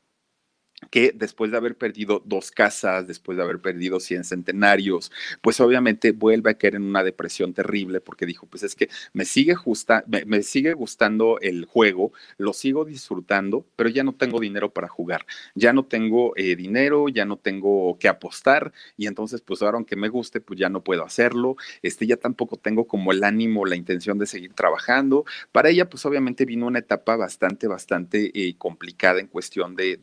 [0.90, 5.10] que después de haber perdido dos casas, después de haber perdido 100 centenarios,
[5.40, 9.24] pues obviamente vuelve a caer en una depresión terrible porque dijo, pues es que me
[9.24, 14.72] sigue, justa, me, sigue gustando el juego, lo sigo disfrutando, pero ya no tengo dinero
[14.72, 15.24] para jugar,
[15.54, 19.96] ya no tengo eh, dinero, ya no tengo que apostar y entonces pues ahora aunque
[19.96, 23.76] me guste, pues ya no puedo hacerlo, este, ya tampoco tengo como el ánimo, la
[23.76, 25.24] intención de seguir trabajando.
[25.52, 29.96] Para ella pues obviamente vino una etapa bastante, bastante eh, complicada en cuestión de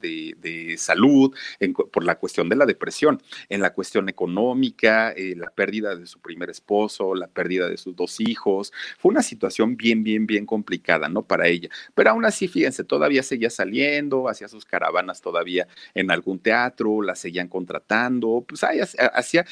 [0.78, 1.34] salud,
[1.92, 6.20] por la cuestión de la depresión, en la cuestión económica, eh, la pérdida de su
[6.20, 8.72] primer esposo, la pérdida de sus dos hijos.
[8.98, 11.24] Fue una situación bien, bien, bien complicada, ¿no?
[11.24, 11.70] Para ella.
[11.96, 17.16] Pero aún así, fíjense, todavía seguía saliendo, hacía sus caravanas todavía en algún teatro, la
[17.16, 19.46] seguían contratando, pues hacía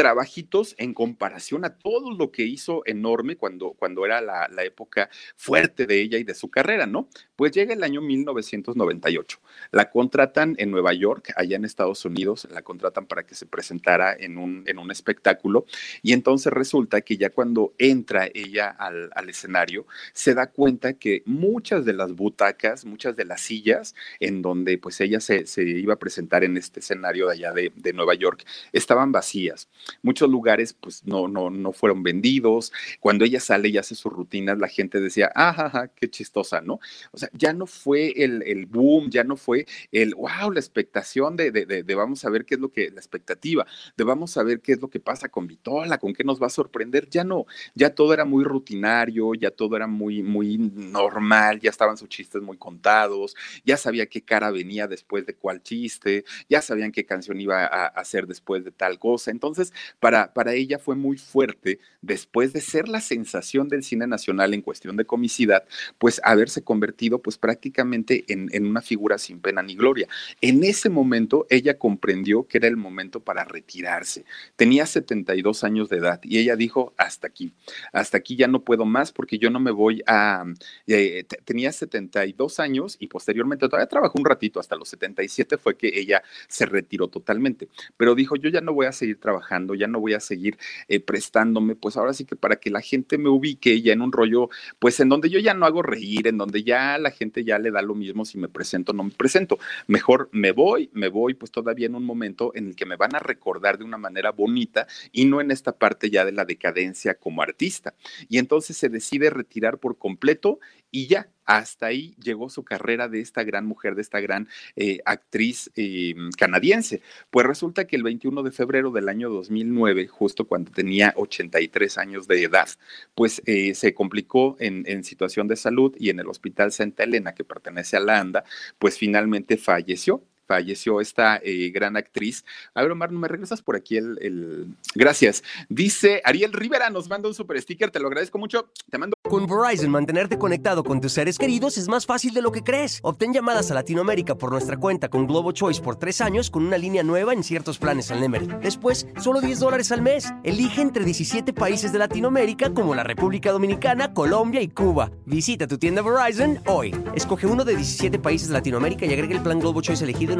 [0.00, 5.10] trabajitos en comparación a todo lo que hizo enorme cuando, cuando era la, la, época
[5.36, 7.06] fuerte de ella y de su carrera, ¿no?
[7.36, 9.40] Pues llega el año 1998.
[9.72, 14.16] La contratan en Nueva York, allá en Estados Unidos, la contratan para que se presentara
[14.18, 15.66] en un, en un espectáculo
[16.00, 19.84] y entonces resulta que ya cuando entra ella al, al escenario,
[20.14, 24.98] se da cuenta que muchas de las butacas, muchas de las sillas en donde pues
[25.02, 28.46] ella se, se iba a presentar en este escenario de allá de, de Nueva York,
[28.72, 29.68] estaban vacías
[30.02, 32.72] muchos lugares pues no, no, no fueron vendidos.
[33.00, 36.80] Cuando ella sale y hace sus rutinas, la gente decía, ajá, qué chistosa, ¿no?
[37.12, 41.36] O sea, ya no fue el, el boom, ya no fue el, wow, la expectación
[41.36, 43.66] de, de, de, de, vamos a ver qué es lo que, la expectativa,
[43.96, 46.46] de vamos a ver qué es lo que pasa con Vitola, con qué nos va
[46.46, 47.08] a sorprender.
[47.10, 51.96] Ya no, ya todo era muy rutinario, ya todo era muy, muy normal, ya estaban
[51.96, 53.34] sus chistes muy contados,
[53.64, 57.86] ya sabía qué cara venía después de cuál chiste, ya sabían qué canción iba a
[57.86, 59.30] hacer después de tal cosa.
[59.30, 64.54] Entonces, para, para ella fue muy fuerte, después de ser la sensación del cine nacional
[64.54, 65.64] en cuestión de comicidad,
[65.98, 70.08] pues haberse convertido pues prácticamente en, en una figura sin pena ni gloria.
[70.40, 74.24] En ese momento ella comprendió que era el momento para retirarse.
[74.56, 77.52] Tenía 72 años de edad y ella dijo, hasta aquí,
[77.92, 80.44] hasta aquí ya no puedo más porque yo no me voy a...
[80.86, 85.90] Eh, tenía 72 años y posteriormente todavía trabajó un ratito, hasta los 77 fue que
[85.94, 90.00] ella se retiró totalmente, pero dijo, yo ya no voy a seguir trabajando, ya no
[90.00, 90.58] voy a seguir
[90.88, 94.12] eh, prestándome, pues ahora sí que para que la gente me ubique ya en un
[94.12, 94.48] rollo,
[94.78, 97.70] pues en donde yo ya no hago reír, en donde ya la gente ya le
[97.70, 99.58] da lo mismo si me presento o no me presento.
[99.86, 103.14] Mejor me voy, me voy pues todavía en un momento en el que me van
[103.14, 107.14] a recordar de una manera bonita y no en esta parte ya de la decadencia
[107.14, 107.94] como artista.
[108.28, 110.58] Y entonces se decide retirar por completo
[110.90, 115.00] y ya, hasta ahí llegó su carrera de esta gran mujer, de esta gran eh,
[115.04, 117.02] actriz eh, canadiense.
[117.30, 122.28] Pues resulta que el 21 de febrero del año 2009, justo cuando tenía 83 años
[122.28, 122.68] de edad,
[123.16, 127.34] pues eh, se complicó en, en, situación de salud y en el Hospital Santa Elena,
[127.34, 128.44] que pertenece a la ANDA,
[128.78, 132.44] pues finalmente falleció falleció esta eh, gran actriz.
[132.74, 135.44] A ver, Omar, ¿no me regresas por aquí el, el, Gracias.
[135.68, 138.68] Dice Ariel Rivera, nos manda un super sticker, te lo agradezco mucho.
[138.90, 139.14] Te mando...
[139.22, 142.98] Con Verizon, mantenerte conectado con tus seres queridos es más fácil de lo que crees.
[143.04, 146.76] Obtén llamadas a Latinoamérica por nuestra cuenta con Globo Choice por tres años con una
[146.76, 148.48] línea nueva en ciertos planes al Nemery.
[148.60, 150.32] Después, solo 10 dólares al mes.
[150.42, 155.12] Elige entre 17 países de Latinoamérica como la República Dominicana, Colombia y Cuba.
[155.26, 156.92] Visita tu tienda Verizon hoy.
[157.14, 160.39] Escoge uno de 17 países de Latinoamérica y agrega el plan Globo Choice elegido en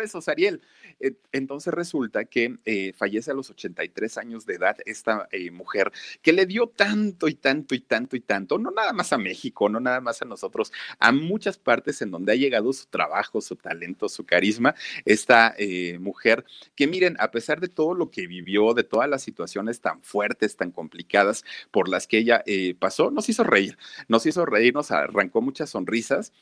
[0.00, 0.62] Pues, Osariel,
[0.98, 5.92] eh, entonces resulta que eh, fallece a los 83 años de edad esta eh, mujer
[6.22, 9.68] que le dio tanto y tanto y tanto y tanto, no nada más a México,
[9.68, 13.56] no nada más a nosotros, a muchas partes en donde ha llegado su trabajo, su
[13.56, 14.74] talento, su carisma,
[15.04, 15.54] esta
[15.98, 20.02] mujer que miren, a pesar de todo lo que vivió, de todas las situaciones tan
[20.02, 22.42] fuertes, tan complicadas por las que ella
[22.78, 23.76] pasó, nos hizo reír,
[24.08, 26.32] nos hizo reír, nos arrancó muchas sonrisas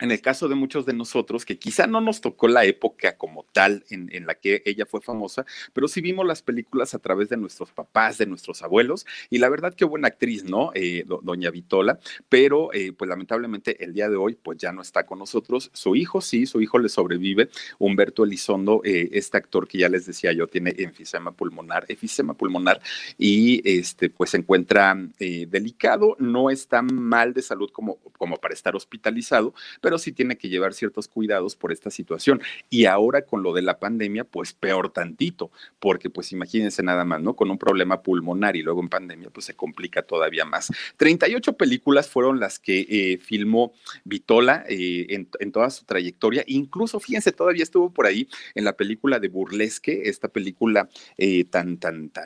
[0.00, 3.44] en el caso de muchos de nosotros, que quizá no nos tocó la época como
[3.52, 7.36] tal en, la que ella fue famosa, pero sí vimos las películas a través de
[7.36, 10.72] nuestros papás, de nuestros abuelos, y la verdad que buena actriz, ¿no?
[10.74, 15.06] Eh, doña Vitola, pero eh, pues lamentablemente el día de hoy pues ya no está
[15.06, 15.70] con nosotros.
[15.72, 20.06] Su hijo sí, su hijo le sobrevive, Humberto Elizondo, eh, este actor que ya les
[20.06, 22.80] decía yo, tiene enfisema pulmonar, efisema pulmonar,
[23.16, 28.74] y este pues se encuentra delicado, no está mal de salud como, como para estar
[28.74, 32.40] hospitalizado, pero sí tiene que llevar ciertos cuidados por esta situación.
[32.70, 37.20] Y ahora con lo de la pandemia, pues peor tantito, porque pues imagínense nada más,
[37.20, 37.36] ¿no?
[37.36, 40.72] Con un problema pulmonar y luego en pandemia, pues se complica todavía más.
[40.96, 43.74] 38 películas fueron las que eh, filmó
[44.04, 46.44] Vitola eh, en, toda su trayectoria.
[46.46, 51.76] Incluso, fíjense, todavía estuvo por ahí en la película de Burlesque, esta película eh, tan,
[51.76, 52.24] tan, tan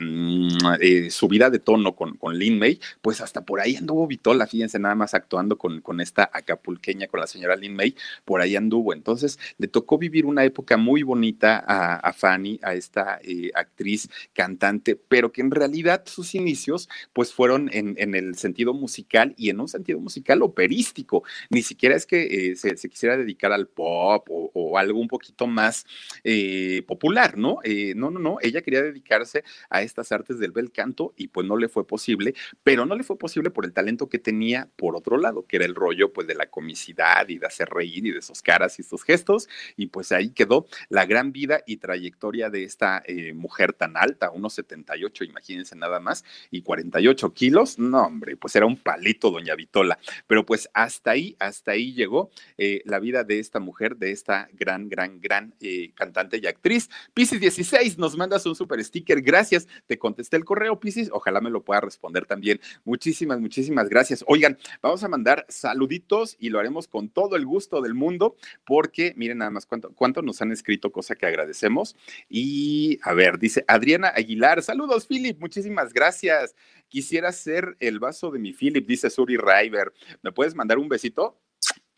[1.09, 4.95] subida de tono con, con Lin May, pues hasta por ahí anduvo Vitola, fíjense, nada
[4.95, 7.95] más actuando con, con esta acapulqueña, con la señora Lin May,
[8.25, 8.93] por ahí anduvo.
[8.93, 14.95] Entonces, le tocó vivir una época muy bonita a, Fanny, a esta eh, actriz cantante,
[14.95, 19.67] pero que en realidad sus inicios, pues fueron en, el sentido musical y en un
[19.67, 21.23] sentido musical operístico.
[21.49, 25.85] Ni siquiera es que eh, se, quisiera dedicar al pop o, algo un poquito más
[26.23, 27.59] eh, popular, ¿no?
[27.95, 28.37] no, no, no.
[28.41, 32.33] Ella quería dedicarse a estas artes del bel canto y pues no le fue posible,
[32.63, 35.65] pero no le fue posible por el talento que tenía por otro lado, que era
[35.65, 38.83] el rollo pues de la comicidad y de hacer reír y de sus caras y
[38.83, 39.47] sus gestos.
[39.75, 44.31] Y pues ahí quedó la gran vida y trayectoria de esta eh, mujer tan alta,
[44.31, 47.79] unos 78, imagínense nada más, y 48 kilos.
[47.79, 49.99] No, hombre, pues era un palito, doña Vitola.
[50.27, 54.49] Pero pues hasta ahí, hasta ahí llegó eh, la vida de esta mujer, de esta
[54.53, 56.89] gran, gran, gran eh, cantante y actriz.
[57.13, 59.21] Piscis 16, nos mandas un super sticker.
[59.21, 59.67] Gracias.
[59.87, 61.09] Te contesté el correo, Piscis.
[61.11, 62.59] Ojalá me lo pueda responder también.
[62.83, 64.23] Muchísimas, muchísimas gracias.
[64.27, 69.13] Oigan, vamos a mandar saluditos y lo haremos con todo el gusto del mundo, porque
[69.15, 71.95] miren nada más cuánto, nos han escrito, cosa que agradecemos.
[72.29, 76.55] Y a ver, dice Adriana Aguilar, saludos, Philip, muchísimas gracias.
[76.87, 79.93] Quisiera ser el vaso de mi Philip, dice Suri River.
[80.21, 81.39] ¿Me puedes mandar un besito?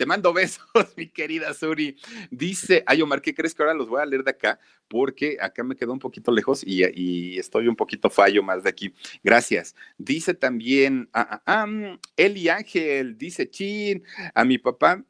[0.02, 0.66] Te mando besos,
[0.98, 1.96] mi querida Suri.
[2.32, 4.60] Dice, ay Omar, ¿qué crees que ahora los voy a leer de acá?
[4.88, 8.94] Porque acá me quedo un poquito lejos y, estoy un poquito fallo más de aquí.
[9.24, 9.76] Gracias.
[10.00, 14.04] Dice también, ah, ah, ah, Eli Ángel, dice, chin,
[14.34, 15.06] a mi papá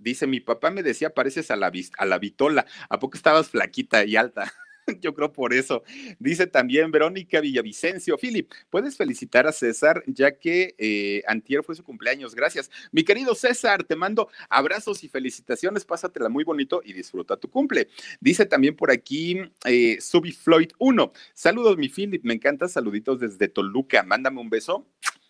[0.00, 2.66] Dice, mi papá me decía, pareces a la, a la vitola.
[2.88, 4.52] ¿A poco estabas flaquita y alta?
[5.00, 5.82] Yo creo por eso.
[6.18, 8.16] Dice también Verónica Villavicencio.
[8.18, 12.34] Philip, puedes felicitar a César, ya que eh, Antier fue su cumpleaños.
[12.34, 12.70] Gracias.
[12.92, 15.84] Mi querido César, te mando abrazos y felicitaciones.
[15.84, 17.88] Pásatela muy bonito y disfruta tu cumple.
[18.20, 21.12] Dice también por aquí eh, Subi Floyd 1.
[21.34, 22.24] Saludos, mi Philip.
[22.24, 22.68] Me encanta.
[22.68, 24.02] Saluditos desde Toluca.
[24.02, 24.86] Mándame un beso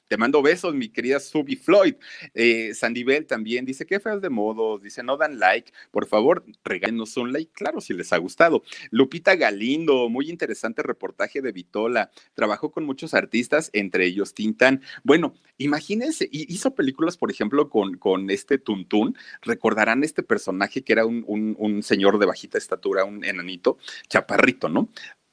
[0.09, 1.95] te mando besos, mi querida Subi Floyd.
[2.35, 4.83] Eh, Sandibel también dice, qué feas de modos.
[4.83, 5.73] Dice, no dan like.
[5.91, 8.63] Por favor, regálenos un like, claro, si les ha gustado.
[8.91, 12.11] Lupita Galindo, muy interesante reportaje de Vitola.
[12.35, 14.83] Trabajó con muchos artistas, entre ellos Tintán.
[15.05, 19.17] Bueno, imagínense, hizo películas, por ejemplo, con, con este Tuntún.
[19.43, 21.25] Recordarán este personaje que era un,
[21.59, 23.77] un señor de bajita estatura, un enanito,
[24.09, 24.89] chaparrito, ¿no?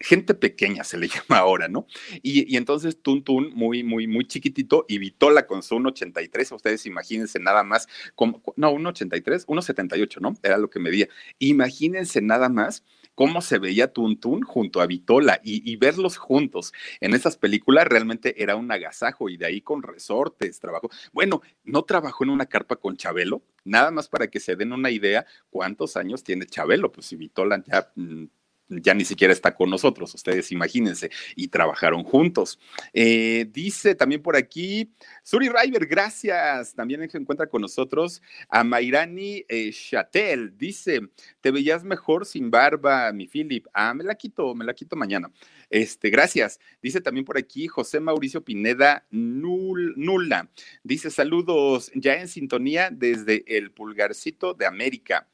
[0.06, 1.88] Gente pequeña se le llama ahora, ¿no?
[2.22, 7.64] Y, entonces Tuntun, muy, muy, muy chiquitito, y Vitola con su 1,83, ustedes imagínense nada
[7.64, 10.36] más, como, no, 1,83, 1,78, ¿no?
[10.44, 11.08] Era lo que medía.
[11.40, 12.84] Imagínense nada más
[13.16, 18.56] cómo se veía Tuntun junto a Vitola y, verlos juntos en esas películas realmente era
[18.56, 20.90] un agasajo y de ahí con resortes, trabajó.
[21.12, 24.92] Bueno, no trabajó en una carpa con Chabelo, nada más para que se den una
[24.92, 28.26] idea cuántos años tiene Chabelo, pues si Vitola ya mm,
[28.68, 32.60] ya ni siquiera está con nosotros, ustedes imagínense, y trabajaron juntos.
[32.94, 34.92] Eh, dice también por aquí,
[35.24, 36.74] Suri River, gracias.
[36.74, 40.58] También se encuentra con nosotros a Mairani eh, Chatel.
[40.58, 41.02] Dice,
[41.42, 43.68] te veías mejor sin barba, mi Philip.
[43.74, 45.32] Ah, me la quito, me la quito mañana.
[45.70, 46.60] Este, gracias.
[46.82, 50.50] Dice también por aquí José Mauricio Pineda Nula.
[50.84, 55.28] Dice, saludos, ya en sintonía desde el pulgarcito de América.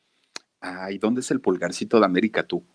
[0.59, 2.65] Ay, ¿dónde es el pulgarcito de América tú?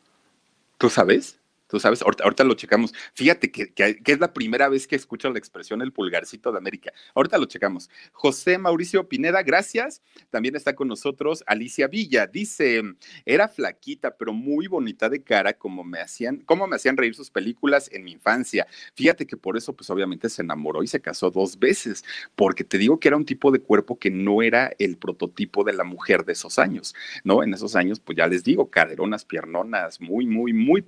[0.79, 1.39] ¿Tú sabes?
[1.69, 2.95] Tú sabes, ahorita, lo checamos.
[3.15, 3.73] Fíjate que,
[4.05, 6.93] es la primera vez que escucho la expresión el pulgarcito de América.
[7.15, 7.91] Ahorita lo checamos.
[8.13, 10.03] José Mauricio Pineda, gracias.
[10.31, 12.27] También está con nosotros Alicia Villa.
[12.27, 12.83] Dice,
[13.25, 17.31] era flaquita, pero muy bonita de cara, como me hacían, como me hacían reír sus
[17.31, 18.67] películas en mi infancia.
[18.95, 22.05] Fíjate que por eso, pues obviamente se enamoró y se casó dos veces,
[22.35, 25.73] porque te digo que era un tipo de cuerpo que no era el prototipo de
[25.73, 26.95] la mujer de esos años,
[27.25, 27.43] ¿no?
[27.43, 30.83] En esos años, pues ya les digo, caderonas, piernonas, muy, muy, muy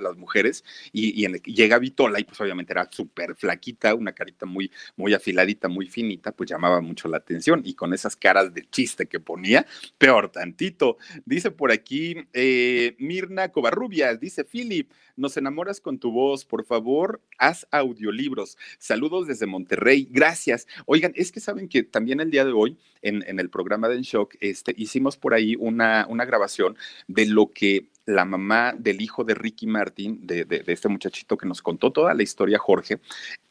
[0.00, 5.14] las mujeres, y, llega Vitola y pues obviamente era súper flaquita, una carita muy, muy
[5.14, 9.20] afiladita, muy finita, pues llamaba mucho la atención y con esas caras de chiste que
[9.20, 9.66] ponía,
[9.98, 10.98] peor tantito.
[11.24, 17.20] Dice por aquí eh, Mirna Covarrubias, dice Philip, nos enamoras con tu voz, por favor,
[17.38, 18.56] haz audiolibros.
[18.78, 20.66] Saludos desde Monterrey, gracias.
[20.86, 23.96] Oigan, es que saben que también el día de hoy, en, en el programa de
[23.96, 26.76] En Shock, este, hicimos por ahí una, una grabación
[27.06, 31.62] de lo que la mamá del hijo de Ricky Martin, de, este muchachito que nos
[31.62, 33.00] contó toda la historia, Jorge,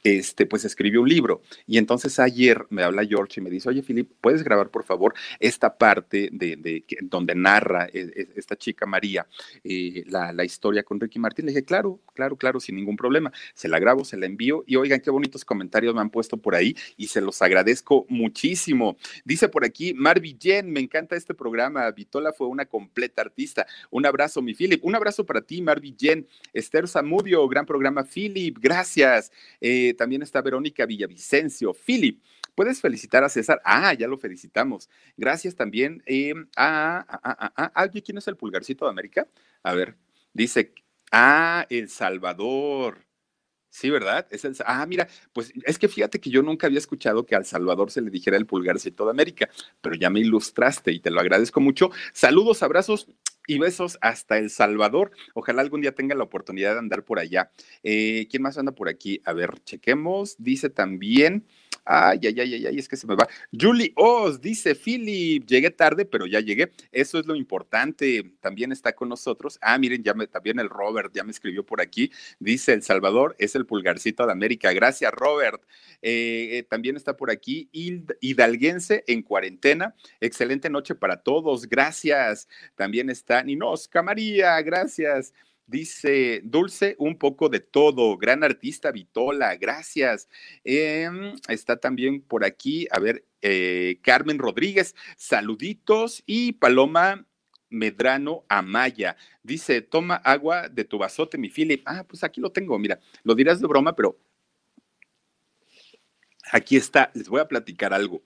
[0.04, 1.42] este, pues escribió un libro.
[1.68, 5.14] Y entonces ayer me habla George y me dice, oye, Philip, ¿puedes grabar, por favor,
[5.40, 9.28] esta parte de, donde narra e, e, esta chica María
[9.64, 11.46] eh, la, la, historia con Ricky Martin?
[11.46, 13.32] Le dije, claro, claro, claro, sin ningún problema.
[13.54, 16.56] Se la grabo, se la envío y oigan qué bonitos comentarios me han puesto por
[16.56, 18.98] ahí y se los agradezco muchísimo.
[19.26, 21.90] Dice por aquí, Marvi Jen, me encanta este programa.
[21.92, 23.68] Vitola fue una completa artista.
[23.90, 24.84] Un abrazo, Philip.
[24.84, 26.28] Un abrazo para ti, Marvi Jen.
[26.54, 28.58] Esther Zamudio, gran programa, Philip.
[28.60, 29.32] Gracias.
[29.62, 31.74] Eh, también está Verónica Villavicencio.
[31.74, 32.22] Philip,
[32.56, 33.62] puedes felicitar a César.
[33.64, 34.90] Ah, ya lo felicitamos.
[35.18, 39.28] Gracias también eh, a, a, a, ¿quién es el pulgarcito de América?
[39.64, 39.96] A ver,
[40.34, 40.74] dice,
[41.12, 43.10] ah, El Salvador.
[43.72, 44.28] Sí, ¿verdad?
[44.32, 47.46] Es el, ah, mira, pues es que fíjate que yo nunca había escuchado que al
[47.46, 49.48] Salvador se le dijera el pulgarcito de América,
[49.80, 51.92] pero ya me ilustraste y te lo agradezco mucho.
[52.12, 53.08] Saludos, abrazos
[53.50, 55.12] y besos hasta El Salvador.
[55.34, 57.52] Ojalá algún día tenga la oportunidad de andar por allá.
[57.82, 59.22] Eh, ¿Quién más anda por aquí?
[59.26, 60.36] A ver, chequemos.
[60.38, 61.48] Dice también.
[61.86, 63.28] Ay, ay, ay, ay, es que se me va.
[63.52, 66.72] Julie Oz dice, Philip, llegué tarde, pero ya llegué.
[66.92, 68.24] Eso es lo importante.
[68.42, 69.58] También está con nosotros.
[69.62, 72.12] Ah, miren, ya me, también el Robert ya me escribió por aquí.
[72.40, 74.72] Dice, El Salvador es el pulgarcito de América.
[74.74, 75.62] Gracias, Robert.
[76.02, 77.70] Eh, eh, también está por aquí
[78.22, 79.96] Hidalguense en cuarentena.
[80.20, 81.68] Excelente noche para todos.
[81.68, 82.48] Gracias.
[82.76, 84.62] También está Ninosca María.
[84.62, 85.34] Gracias.
[85.70, 88.18] Dice Dulce, un poco de todo.
[88.18, 90.28] Gran artista, Vitola, gracias.
[90.64, 96.24] Em, está también por aquí, a ver, eh, Carmen Rodríguez, saluditos.
[96.26, 97.28] Y Paloma
[97.70, 99.16] Medrano Amaya.
[99.44, 101.84] Dice, toma agua de tu vasote, mi Philip.
[101.86, 104.20] Ah, pues aquí lo tengo, mira, lo dirás de broma, pero
[106.52, 107.12] aquí está.
[107.14, 108.24] Les voy a platicar algo.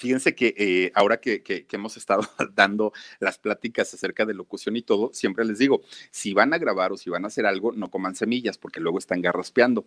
[0.00, 2.22] Fíjense que eh, ahora que, hemos estado
[2.54, 6.90] dando las pláticas acerca de locución y todo, siempre les digo, si van a grabar
[6.90, 9.84] o si van a hacer algo, no coman semillas porque luego están garraspeando.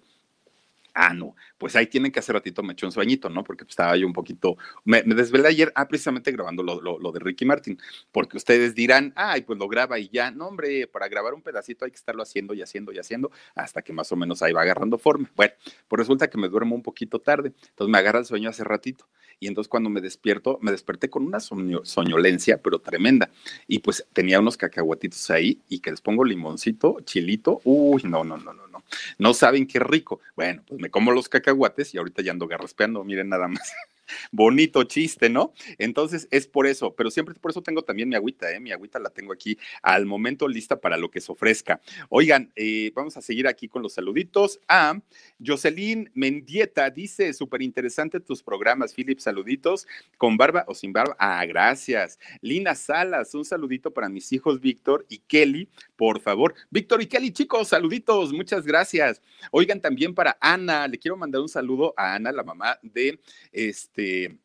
[0.94, 3.44] Ah, no, pues ahí tienen que hacer ratito me echó un sueñito, ¿no?
[3.44, 7.46] Porque estaba yo un poquito, me, desvelé ayer, ah, precisamente grabando lo, lo, de Ricky
[7.46, 7.80] Martin,
[8.12, 11.86] porque ustedes dirán, ay, pues lo graba y ya, no, hombre, para grabar un pedacito
[11.86, 14.62] hay que estarlo haciendo y haciendo y haciendo hasta que más o menos ahí va
[14.62, 15.32] agarrando forma.
[15.36, 15.54] Bueno,
[15.88, 19.08] pues resulta que me duermo un poquito tarde, entonces me agarra el sueño hace ratito
[19.44, 23.30] y entonces cuando me despierto, me desperté con una soñolencia, pero tremenda.
[23.68, 27.60] Y pues tenía unos cacahuatitos ahí y que les pongo limoncito, chilito.
[27.66, 28.84] Uy, no, no, no, no, no.
[29.18, 30.22] No saben qué rico.
[30.36, 33.74] Bueno, pues me como los cacahuates y ahorita ya ando garraspeando, miren nada más.
[34.32, 35.53] Bonito chiste, ¿no?
[35.78, 38.59] Entonces es por eso, pero siempre por eso tengo también mi agüita, ¿eh?
[38.59, 41.82] Mi agüita la tengo aquí al momento lista para lo que se ofrezca.
[42.09, 44.59] Oigan, eh, vamos a seguir aquí con los saluditos.
[44.68, 44.99] A
[45.45, 49.20] Jocelyn Mendieta dice: súper interesante tus programas, Philip.
[49.20, 49.88] Saluditos
[50.18, 51.16] con barba o sin barba.
[51.20, 52.20] Ah, gracias.
[52.41, 56.53] Lina Salas, un saludito para mis hijos Víctor y Kelly, por favor.
[56.70, 59.22] Víctor y Kelly, chicos, saluditos, muchas gracias.
[59.51, 63.20] Oigan, también para Ana, le quiero mandar un saludo a Ana, la mamá de
[63.51, 64.43] este este,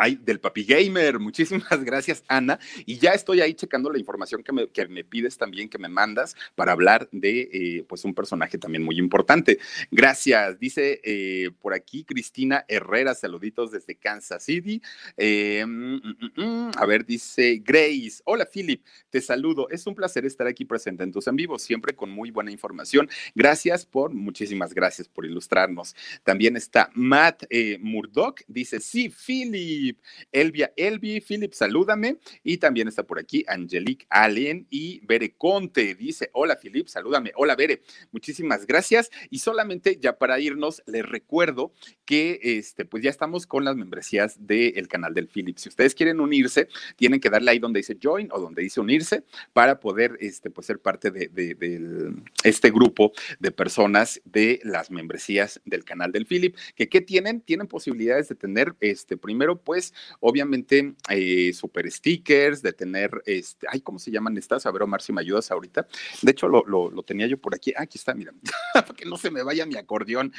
[0.00, 1.18] Ay, del Papi Gamer.
[1.18, 2.60] Muchísimas gracias, Ana.
[2.86, 5.88] Y ya estoy ahí checando la información que me, que me pides también, que me
[5.88, 9.58] mandas para hablar de eh, pues un personaje también muy importante.
[9.90, 10.60] Gracias.
[10.60, 14.80] Dice eh, por aquí Cristina Herrera, saluditos desde Kansas City.
[15.16, 18.22] Eh, mm, mm, mm, a ver, dice Grace.
[18.24, 19.68] Hola, Philip, te saludo.
[19.68, 23.10] Es un placer estar aquí presente en tus en vivo, siempre con muy buena información.
[23.34, 25.96] Gracias por, muchísimas gracias por ilustrarnos.
[26.22, 27.44] También está Matt
[27.80, 28.42] Murdoch.
[28.46, 29.87] Dice, sí, Philip.
[30.32, 32.18] Elvia Elvi, Philip, salúdame.
[32.42, 35.94] Y también está por aquí Angelique Allen y Bere Conte.
[35.94, 37.32] Dice, hola Philip, salúdame.
[37.36, 37.82] Hola Bere,
[38.12, 39.10] muchísimas gracias.
[39.30, 41.72] Y solamente ya para irnos, les recuerdo
[42.04, 45.58] que este, pues ya estamos con las membresías del canal del Philip.
[45.58, 49.24] Si ustedes quieren unirse, tienen que darle ahí donde dice join o donde dice unirse
[49.52, 52.12] para poder este, pues ser parte de, de,
[52.44, 56.56] este grupo de personas de las membresías del canal del Philip.
[56.74, 57.40] ¿Que qué tienen?
[57.40, 63.82] Tienen posibilidades de tener, este, primero, pues, obviamente, eh, super stickers, de tener, este, ay,
[63.82, 64.64] ¿cómo se llaman estas?
[64.64, 65.86] A ver, Omar, si me ayudas ahorita.
[66.22, 67.74] De hecho, lo, lo, tenía yo por aquí.
[67.76, 68.32] Ah, aquí está, mira,
[68.72, 70.32] para que no se me vaya mi acordeón.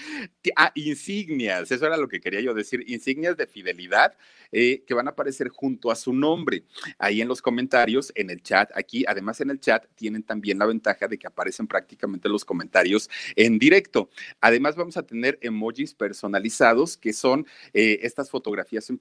[0.55, 4.17] Ah, insignias, eso era lo que quería yo decir, insignias de fidelidad
[4.51, 6.63] eh, que van a aparecer junto a su nombre.
[6.97, 10.65] Ahí en los comentarios, en el chat, aquí, además en el chat, tienen también la
[10.65, 14.09] ventaja de que aparecen prácticamente los comentarios en directo.
[14.41, 18.97] Además, vamos a tener emojis personalizados, que son eh, estas fotografías en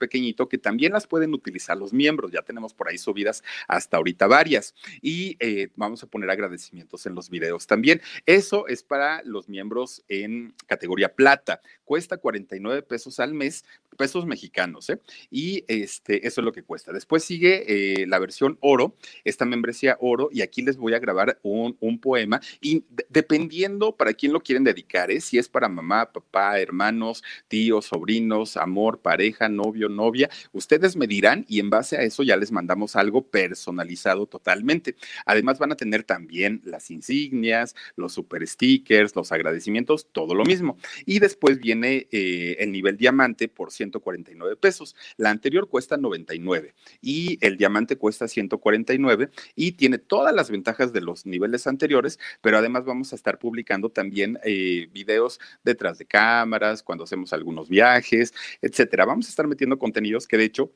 [0.48, 2.32] que también las pueden utilizar los miembros.
[2.32, 4.74] Ya tenemos por ahí subidas hasta ahorita varias.
[5.00, 8.00] Y eh, vamos a poner agradecimientos en los videos también.
[8.26, 11.60] Eso es para los miembros en categoría plata.
[11.84, 13.64] Cuesta 49 pesos al mes,
[13.98, 15.00] pesos mexicanos, ¿eh?
[15.30, 16.92] Y este, eso es lo que cuesta.
[16.92, 17.64] Después sigue
[18.02, 22.40] eh, la versión oro, esta membresía oro, y aquí les voy a grabar un, poema.
[22.60, 25.20] Y dependiendo para quién lo quieren dedicar, ¿eh?
[25.20, 31.44] si es para mamá, papá, hermanos, tíos, sobrinos, amor, pareja, novio, novia, ustedes me dirán
[31.48, 34.94] y en base a eso ya les mandamos algo personalizado totalmente.
[35.26, 40.78] Además van a tener también las insignias, los super stickers, los agradecimientos, todo lo mismo.
[41.04, 44.94] Y después viene eh, el nivel diamante por 149 pesos.
[45.16, 51.00] La anterior cuesta 99 y el diamante cuesta 149 y tiene todas las ventajas de
[51.00, 56.82] los niveles anteriores, pero además vamos a estar publicando también eh, videos detrás de cámaras,
[56.82, 59.04] cuando hacemos algunos viajes, etcétera.
[59.04, 60.72] Vamos a estar metiendo contenidos que de hecho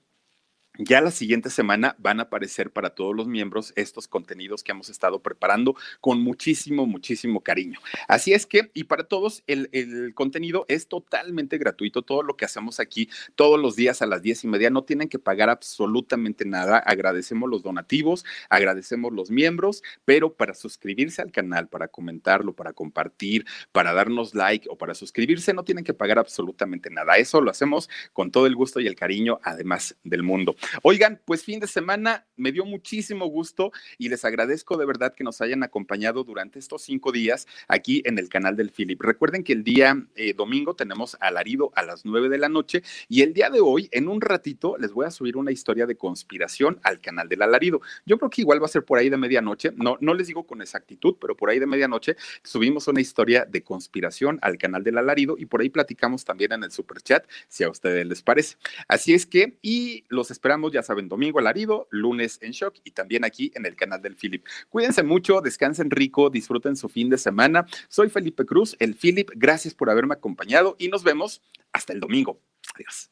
[0.78, 4.88] ya la siguiente semana van a aparecer para todos los miembros estos contenidos que hemos
[4.88, 7.78] estado preparando con muchísimo, muchísimo cariño.
[8.08, 12.02] Así es que, y para todos, el, contenido es totalmente gratuito.
[12.02, 15.10] Todo lo que hacemos aquí todos los días a las diez y media no tienen
[15.10, 16.78] que pagar absolutamente nada.
[16.78, 23.44] Agradecemos los donativos, agradecemos los miembros, pero para suscribirse al canal, para comentarlo, para compartir,
[23.72, 27.16] para darnos like o para suscribirse, no tienen que pagar absolutamente nada.
[27.16, 30.56] Eso lo hacemos con todo el gusto y el cariño, además del mundo.
[30.82, 35.24] Oigan, pues fin de semana me dio muchísimo gusto y les agradezco de verdad que
[35.24, 39.00] nos hayan acompañado durante estos cinco días aquí en el canal del Philip.
[39.00, 43.22] Recuerden que el día eh, domingo tenemos alarido a las nueve de la noche y
[43.22, 46.80] el día de hoy, en un ratito, les voy a subir una historia de conspiración
[46.82, 47.80] al canal del alarido.
[48.06, 50.46] Yo creo que igual va a ser por ahí de medianoche, no, no les digo
[50.46, 54.98] con exactitud, pero por ahí de medianoche subimos una historia de conspiración al canal del
[54.98, 58.56] alarido y por ahí platicamos también en el super chat si a ustedes les parece.
[58.88, 63.24] Así es que, y los esperamos ya saben, domingo alarido, lunes en shock y también
[63.24, 64.44] aquí en el canal del Philip.
[64.68, 67.66] Cuídense mucho, descansen rico, disfruten su fin de semana.
[67.88, 71.42] Soy Felipe Cruz, el Philip, gracias por haberme acompañado y nos vemos
[71.72, 72.40] hasta el domingo.
[72.74, 73.11] Adiós.